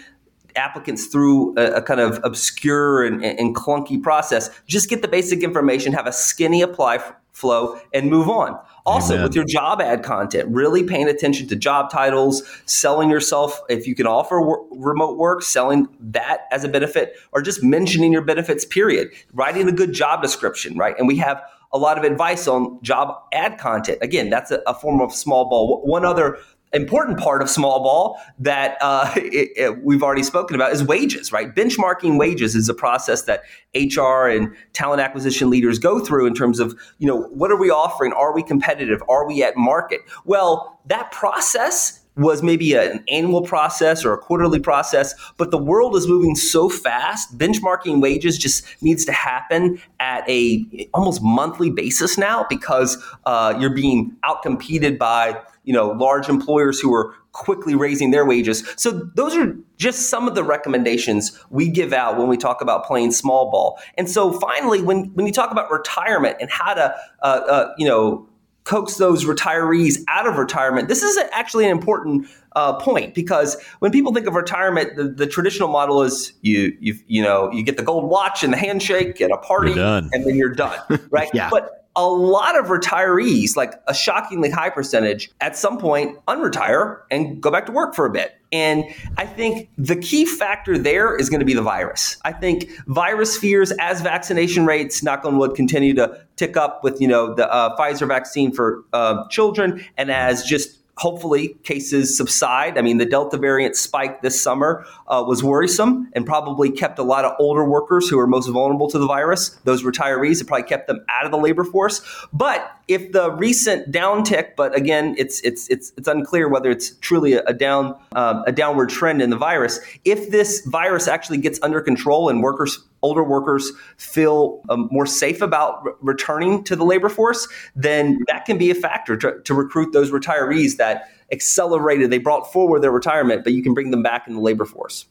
applicants 0.57 1.07
through 1.07 1.53
a, 1.57 1.75
a 1.75 1.81
kind 1.81 1.99
of 1.99 2.19
obscure 2.23 3.05
and, 3.05 3.23
and, 3.23 3.55
clunky 3.55 4.01
process. 4.01 4.49
Just 4.65 4.89
get 4.89 5.01
the 5.01 5.07
basic 5.07 5.43
information, 5.43 5.93
have 5.93 6.07
a 6.07 6.11
skinny 6.11 6.61
apply 6.61 6.95
f- 6.95 7.13
flow, 7.31 7.79
and 7.93 8.09
move 8.09 8.27
on. 8.27 8.59
Also, 8.85 9.13
Amen. 9.13 9.23
with 9.23 9.35
your 9.35 9.45
job 9.45 9.81
ad 9.81 10.03
content, 10.03 10.49
really 10.49 10.83
paying 10.83 11.07
attention 11.07 11.47
to 11.47 11.55
job 11.55 11.91
titles, 11.91 12.43
selling 12.65 13.09
yourself 13.09 13.59
if 13.69 13.85
you 13.85 13.95
can 13.95 14.07
offer 14.07 14.41
remote 14.71 15.17
work, 15.17 15.43
selling 15.43 15.87
that 15.99 16.41
as 16.51 16.63
a 16.63 16.69
benefit, 16.69 17.13
or 17.31 17.41
just 17.41 17.63
mentioning 17.63 18.11
your 18.11 18.21
benefits, 18.21 18.65
period. 18.65 19.09
Writing 19.33 19.67
a 19.67 19.71
good 19.71 19.93
job 19.93 20.21
description, 20.21 20.77
right? 20.77 20.95
And 20.97 21.07
we 21.07 21.17
have 21.17 21.41
a 21.73 21.77
lot 21.77 21.97
of 21.97 22.03
advice 22.03 22.47
on 22.47 22.81
job 22.81 23.15
ad 23.33 23.57
content. 23.57 23.99
Again, 24.01 24.29
that's 24.29 24.51
a, 24.51 24.61
a 24.65 24.73
form 24.73 25.01
of 25.01 25.13
small 25.13 25.49
ball. 25.49 25.81
One 25.83 26.05
other 26.05 26.37
important 26.73 27.19
part 27.19 27.41
of 27.41 27.49
small 27.49 27.81
ball 27.81 28.19
that 28.39 28.77
uh, 28.81 29.11
it, 29.17 29.49
it, 29.55 29.83
we've 29.83 30.03
already 30.03 30.23
spoken 30.23 30.55
about 30.55 30.71
is 30.71 30.83
wages, 30.83 31.31
right? 31.31 31.53
Benchmarking 31.53 32.17
wages 32.17 32.55
is 32.55 32.69
a 32.69 32.73
process 32.73 33.23
that 33.23 33.43
HR 33.75 34.27
and 34.27 34.55
talent 34.73 35.01
acquisition 35.01 35.49
leaders 35.49 35.79
go 35.79 35.99
through 35.99 36.25
in 36.25 36.33
terms 36.33 36.59
of, 36.59 36.77
you 36.97 37.07
know, 37.07 37.23
what 37.29 37.51
are 37.51 37.57
we 37.57 37.69
offering? 37.69 38.13
Are 38.13 38.33
we 38.33 38.43
competitive? 38.43 39.01
Are 39.09 39.27
we 39.27 39.43
at 39.43 39.55
market? 39.57 40.01
Well, 40.25 40.79
that 40.87 41.11
process 41.11 42.01
was 42.17 42.41
maybe 42.41 42.73
an 42.73 43.03
annual 43.09 43.43
process 43.43 44.03
or 44.03 44.13
a 44.13 44.17
quarterly 44.17 44.59
process, 44.59 45.13
but 45.37 45.51
the 45.51 45.57
world 45.57 45.95
is 45.95 46.07
moving 46.07 46.35
so 46.35 46.67
fast. 46.67 47.37
Benchmarking 47.37 48.01
wages 48.01 48.37
just 48.37 48.65
needs 48.81 49.05
to 49.05 49.11
happen 49.11 49.79
at 49.99 50.27
a 50.29 50.89
almost 50.93 51.21
monthly 51.21 51.69
basis 51.69 52.17
now 52.17 52.45
because 52.49 52.97
uh, 53.25 53.55
you're 53.59 53.73
being 53.73 54.15
outcompeted 54.23 54.97
by 54.97 55.39
you 55.63 55.73
know 55.73 55.89
large 55.91 56.27
employers 56.29 56.79
who 56.79 56.93
are 56.93 57.13
quickly 57.33 57.75
raising 57.75 58.09
their 58.09 58.25
wages. 58.25 58.67
So 58.77 58.91
those 59.13 59.35
are 59.35 59.55
just 59.77 60.09
some 60.09 60.27
of 60.27 60.33
the 60.33 60.43
recommendations 60.43 61.39
we 61.51 61.69
give 61.69 61.93
out 61.93 62.17
when 62.17 62.27
we 62.27 62.35
talk 62.35 62.61
about 62.61 62.85
playing 62.85 63.11
small 63.11 63.51
ball. 63.51 63.77
And 63.95 64.09
so 64.09 64.31
finally, 64.39 64.81
when 64.81 65.11
when 65.13 65.27
you 65.27 65.31
talk 65.31 65.51
about 65.51 65.69
retirement 65.69 66.37
and 66.41 66.49
how 66.49 66.73
to 66.73 66.95
uh, 67.21 67.25
uh, 67.25 67.73
you 67.77 67.87
know 67.87 68.27
coax 68.67 68.95
those 68.95 69.23
retirees 69.23 70.03
out 70.09 70.27
of 70.27 70.37
retirement. 70.37 70.89
This 70.89 71.01
is 71.01 71.17
actually 71.31 71.63
an 71.63 71.71
important 71.71 72.27
uh, 72.55 72.73
point 72.73 73.15
because 73.15 73.55
when 73.79 73.91
people 73.91 74.13
think 74.13 74.27
of 74.27 74.35
retirement, 74.35 74.97
the, 74.97 75.05
the, 75.05 75.25
traditional 75.25 75.69
model 75.69 76.03
is 76.03 76.33
you 76.41 76.75
you 76.81 76.95
you 77.07 77.23
know 77.23 77.49
you 77.51 77.63
get 77.63 77.77
the 77.77 77.83
gold 77.83 78.09
watch 78.09 78.43
and 78.43 78.51
the 78.51 78.57
handshake 78.57 79.21
and 79.21 79.31
a 79.31 79.37
party, 79.37 79.71
and 80.11 80.25
then 80.25 80.35
you're 80.35 80.53
done, 80.53 80.77
right? 81.09 81.29
yeah. 81.33 81.49
But 81.49 81.86
a 81.97 82.07
lot 82.07 82.57
of 82.57 82.67
retirees, 82.67 83.57
like 83.57 83.73
a 83.87 83.93
shockingly 83.93 84.51
high 84.51 84.69
percentage, 84.69 85.31
at 85.41 85.57
some 85.57 85.79
point 85.79 86.17
unretire 86.27 87.01
and 87.09 87.41
go 87.41 87.49
back 87.49 87.65
to 87.65 87.71
work 87.71 87.95
for 87.95 88.05
a 88.05 88.09
bit. 88.09 88.35
And 88.51 88.85
I 89.17 89.25
think 89.25 89.69
the 89.77 89.95
key 89.95 90.25
factor 90.25 90.77
there 90.77 91.17
is 91.17 91.29
going 91.29 91.39
to 91.39 91.45
be 91.45 91.55
the 91.55 91.61
virus. 91.61 92.17
I 92.23 92.31
think 92.31 92.69
virus 92.85 93.35
fears 93.35 93.73
as 93.79 94.01
vaccination 94.01 94.65
rates, 94.65 95.03
knock 95.03 95.25
on 95.25 95.37
wood, 95.37 95.55
continue 95.55 95.93
to 95.95 96.21
tick 96.37 96.55
up 96.55 96.83
with 96.83 97.01
you 97.01 97.07
know 97.07 97.33
the 97.33 97.51
uh, 97.51 97.75
Pfizer 97.75 98.07
vaccine 98.07 98.53
for 98.53 98.83
uh, 98.93 99.27
children, 99.27 99.83
and 99.97 100.11
as 100.11 100.43
just 100.45 100.76
hopefully 100.97 101.49
cases 101.63 102.17
subside. 102.17 102.77
I 102.77 102.81
mean, 102.81 102.97
the 102.97 103.05
Delta 103.05 103.37
variant 103.37 103.75
spike 103.75 104.21
this 104.21 104.41
summer 104.41 104.85
uh, 105.07 105.23
was 105.25 105.43
worrisome 105.43 106.09
and 106.13 106.25
probably 106.25 106.71
kept 106.71 106.99
a 106.99 107.03
lot 107.03 107.23
of 107.23 107.33
older 107.39 107.63
workers 107.63 108.09
who 108.09 108.19
are 108.19 108.27
most 108.27 108.47
vulnerable 108.47 108.89
to 108.89 108.97
the 108.97 109.07
virus, 109.07 109.49
those 109.63 109.83
retirees, 109.83 110.41
it 110.41 110.47
probably 110.47 110.67
kept 110.67 110.87
them 110.87 111.05
out 111.09 111.25
of 111.25 111.31
the 111.31 111.37
labor 111.37 111.63
force. 111.63 112.01
But 112.33 112.71
if 112.87 113.11
the 113.11 113.31
recent 113.31 113.91
downtick, 113.91 114.55
but 114.55 114.75
again, 114.75 115.15
it's 115.17 115.41
it's 115.41 115.69
it's 115.69 115.93
it's 115.97 116.07
unclear 116.07 116.47
whether 116.47 116.71
it's 116.71 116.95
truly 116.97 117.33
a, 117.33 117.53
down 117.53 117.97
um, 118.13 118.43
a 118.47 118.51
downward 118.51 118.89
trend 118.89 119.21
in 119.21 119.29
the 119.29 119.37
virus. 119.37 119.79
If 120.03 120.31
this 120.31 120.65
virus 120.65 121.07
actually 121.07 121.37
gets 121.37 121.59
under 121.61 121.81
control 121.81 122.29
and 122.29 122.41
workers 122.41 122.79
older 123.07 123.23
workers 123.23 123.71
feel 123.97 124.61
um, 124.69 124.89
more 124.91 125.05
safe 125.05 125.41
about 125.41 125.83
re- 125.85 125.93
returning 126.01 126.63
to 126.65 126.75
the 126.75 126.83
labor 126.83 127.09
force, 127.09 127.47
then 127.75 128.19
that 128.27 128.45
can 128.45 128.57
be 128.57 128.69
a 128.69 128.75
factor 128.75 129.15
to, 129.15 129.39
to 129.43 129.53
recruit 129.53 129.93
those 129.93 130.11
retirees 130.11 130.75
that 130.75 131.09
accelerated, 131.31 132.09
they 132.09 132.17
brought 132.17 132.51
forward 132.51 132.81
their 132.81 132.91
retirement, 132.91 133.43
but 133.43 133.53
you 133.53 133.63
can 133.63 133.73
bring 133.73 133.91
them 133.91 134.03
back 134.03 134.27
in 134.27 134.33
the 134.33 134.41
labor 134.41 134.65
force. 134.65 135.05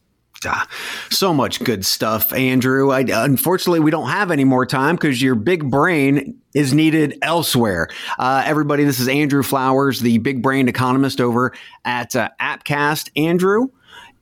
Ah, 0.45 0.69
so 1.11 1.33
much 1.33 1.65
good 1.65 1.85
stuff, 1.85 2.33
Andrew. 2.33 2.91
I, 2.91 3.01
unfortunately, 3.01 3.81
we 3.81 3.91
don't 3.91 4.11
have 4.11 4.31
any 4.31 4.45
more 4.45 4.67
time 4.67 4.97
because 4.97 5.23
your 5.23 5.35
big 5.35 5.71
brain 5.71 6.39
is 6.55 6.75
needed 6.75 7.19
elsewhere. 7.23 7.89
Uh, 8.19 8.43
everybody, 8.45 8.85
this 8.85 9.01
is 9.01 9.09
Andrew 9.09 9.43
Flowers, 9.43 10.01
the 10.01 10.19
big 10.19 10.43
brain 10.43 10.69
economist 10.69 11.23
over 11.23 11.55
at 11.87 12.15
uh, 12.15 12.29
Appcast. 12.39 13.11
Andrew, 13.17 13.69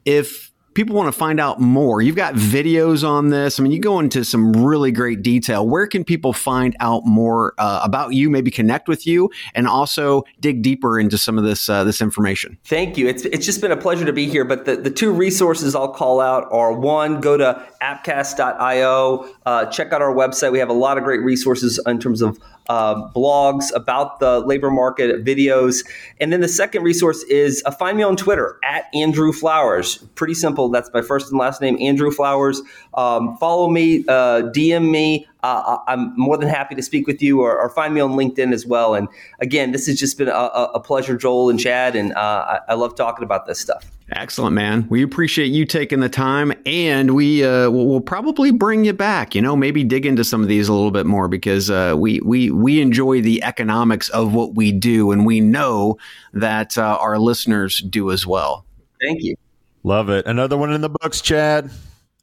if 0.05 0.53
people 0.75 0.95
want 0.95 1.07
to 1.07 1.19
find 1.19 1.41
out 1.41 1.61
more, 1.61 2.03
you've 2.03 2.17
got 2.17 2.35
videos 2.35 3.09
on 3.09 3.31
this. 3.31 3.59
I 3.59 3.63
mean, 3.63 3.73
you 3.73 3.81
go 3.81 4.01
into 4.01 4.25
some 4.25 4.53
really 4.53 4.93
great 4.93 5.23
detail. 5.23 5.67
Where 5.67 5.87
can 5.87 6.05
people 6.05 6.33
find 6.33 6.77
out 6.81 7.07
more 7.07 7.55
uh, 7.59 7.81
about 7.83 8.13
you, 8.13 8.29
maybe 8.29 8.51
connect 8.51 8.89
with 8.89 9.07
you, 9.07 9.31
and 9.55 9.67
also 9.67 10.25
dig 10.41 10.63
deeper 10.63 10.99
into 10.99 11.17
some 11.17 11.39
of 11.39 11.45
this 11.45 11.69
uh, 11.69 11.85
this 11.85 12.01
information? 12.01 12.59
Thank 12.65 12.99
you. 12.99 13.09
It's, 13.09 13.25
it's 13.25 13.47
just 13.47 13.61
been 13.61 13.73
a 13.73 13.77
pleasure 13.77 14.05
to 14.05 14.13
be 14.13 14.29
here. 14.29 14.45
But 14.45 14.65
the, 14.65 14.77
the 14.77 14.91
two 14.91 15.13
resources 15.13 15.75
I'll 15.75 15.93
call 15.93 16.21
out 16.21 16.49
are 16.51 16.73
one, 16.73 17.21
go 17.21 17.37
to 17.37 17.67
appcast.io, 17.83 19.35
uh, 19.47 19.67
check 19.67 19.93
out 19.93 20.03
our 20.03 20.15
website. 20.15 20.53
We 20.53 20.59
have 20.59 20.71
a 20.71 20.75
lot 20.75 20.99
of 20.99 21.05
great 21.05 21.23
resources 21.23 21.81
in 21.87 21.99
terms 21.99 22.23
of 22.23 22.39
uh, 22.69 23.09
blogs 23.13 23.75
about 23.75 24.21
the 24.21 24.41
labor 24.41 24.71
market, 24.71 25.25
videos. 25.25 25.87
And 26.21 26.33
then 26.33 26.41
the 26.41 26.49
second 26.49 26.83
resource 26.83 27.23
is 27.25 27.63
uh, 27.67 27.71
find 27.71 27.97
me 27.97 28.03
on 28.03 28.17
Twitter 28.17 28.59
at 28.65 28.87
Andrew 28.95 29.33
Flowers. 29.33 29.99
Pretty 30.15 30.35
simple. 30.35 30.69
That's 30.69 30.91
my 30.93 31.03
first 31.03 31.31
and 31.31 31.39
last 31.39 31.61
name, 31.61 31.77
Andrew 31.81 32.11
Flowers. 32.11 32.63
Um, 32.95 33.37
follow 33.39 33.69
me, 33.69 34.05
uh, 34.09 34.51
DM 34.55 34.91
me. 34.91 35.27
Uh, 35.45 35.77
I'm 35.87 36.17
more 36.17 36.39
than 36.39 36.49
happy 36.49 36.75
to 36.75 36.83
speak 36.83 37.07
with 37.07 37.21
you 37.21 37.43
or, 37.43 37.61
or, 37.61 37.69
find 37.69 37.93
me 37.93 38.01
on 38.01 38.13
LinkedIn 38.13 38.55
as 38.55 38.65
well. 38.65 38.95
And 38.95 39.09
again, 39.41 39.73
this 39.73 39.87
has 39.89 40.01
just 40.01 40.17
been 40.17 40.29
a, 40.29 40.33
a 40.33 40.81
pleasure, 40.81 41.19
Joel 41.19 41.51
and 41.51 41.61
Chad, 41.61 41.95
and 41.95 42.15
uh, 42.15 42.59
I, 42.67 42.73
I 42.73 42.75
love 42.75 42.95
talking 42.95 43.25
about 43.25 43.45
this 43.45 43.61
stuff. 43.61 43.85
Excellent, 44.13 44.55
man. 44.55 44.87
We 44.89 45.03
appreciate 45.03 45.49
you 45.49 45.67
taking 45.67 46.01
the 46.01 46.09
time, 46.09 46.55
and 46.65 47.15
we 47.15 47.45
uh, 47.45 47.69
will 47.69 48.01
probably 48.01 48.53
bring 48.53 48.87
you 48.87 48.95
back. 48.95 49.35
You 49.35 49.43
know, 49.43 49.55
maybe 49.55 49.85
dig 49.85 50.07
into 50.07 50.25
some 50.25 50.41
of 50.41 50.49
these 50.49 50.69
a 50.69 50.73
little 50.73 50.91
bit 50.91 51.05
more 51.05 51.29
because 51.29 51.69
uh, 51.69 51.95
we 51.95 52.21
we 52.21 52.51
we 52.51 52.81
enjoy 52.81 53.21
the 53.21 53.43
economics 53.43 54.09
of 54.11 54.33
what 54.33 54.55
we 54.55 54.73
do, 54.73 55.11
and 55.11 55.27
we 55.27 55.41
know 55.41 55.99
that 56.33 56.79
uh, 56.79 56.97
our 57.01 57.19
listeners 57.19 57.81
do 57.81 58.11
as 58.11 58.27
well. 58.27 58.65
Thank 58.99 59.23
you. 59.23 59.37
Love 59.83 60.09
it. 60.09 60.25
Another 60.27 60.57
one 60.57 60.73
in 60.73 60.81
the 60.81 60.89
books, 60.89 61.21
Chad. 61.21 61.71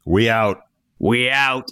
We 0.05 0.27
out. 0.27 0.65
We 0.97 1.29
out. 1.29 1.71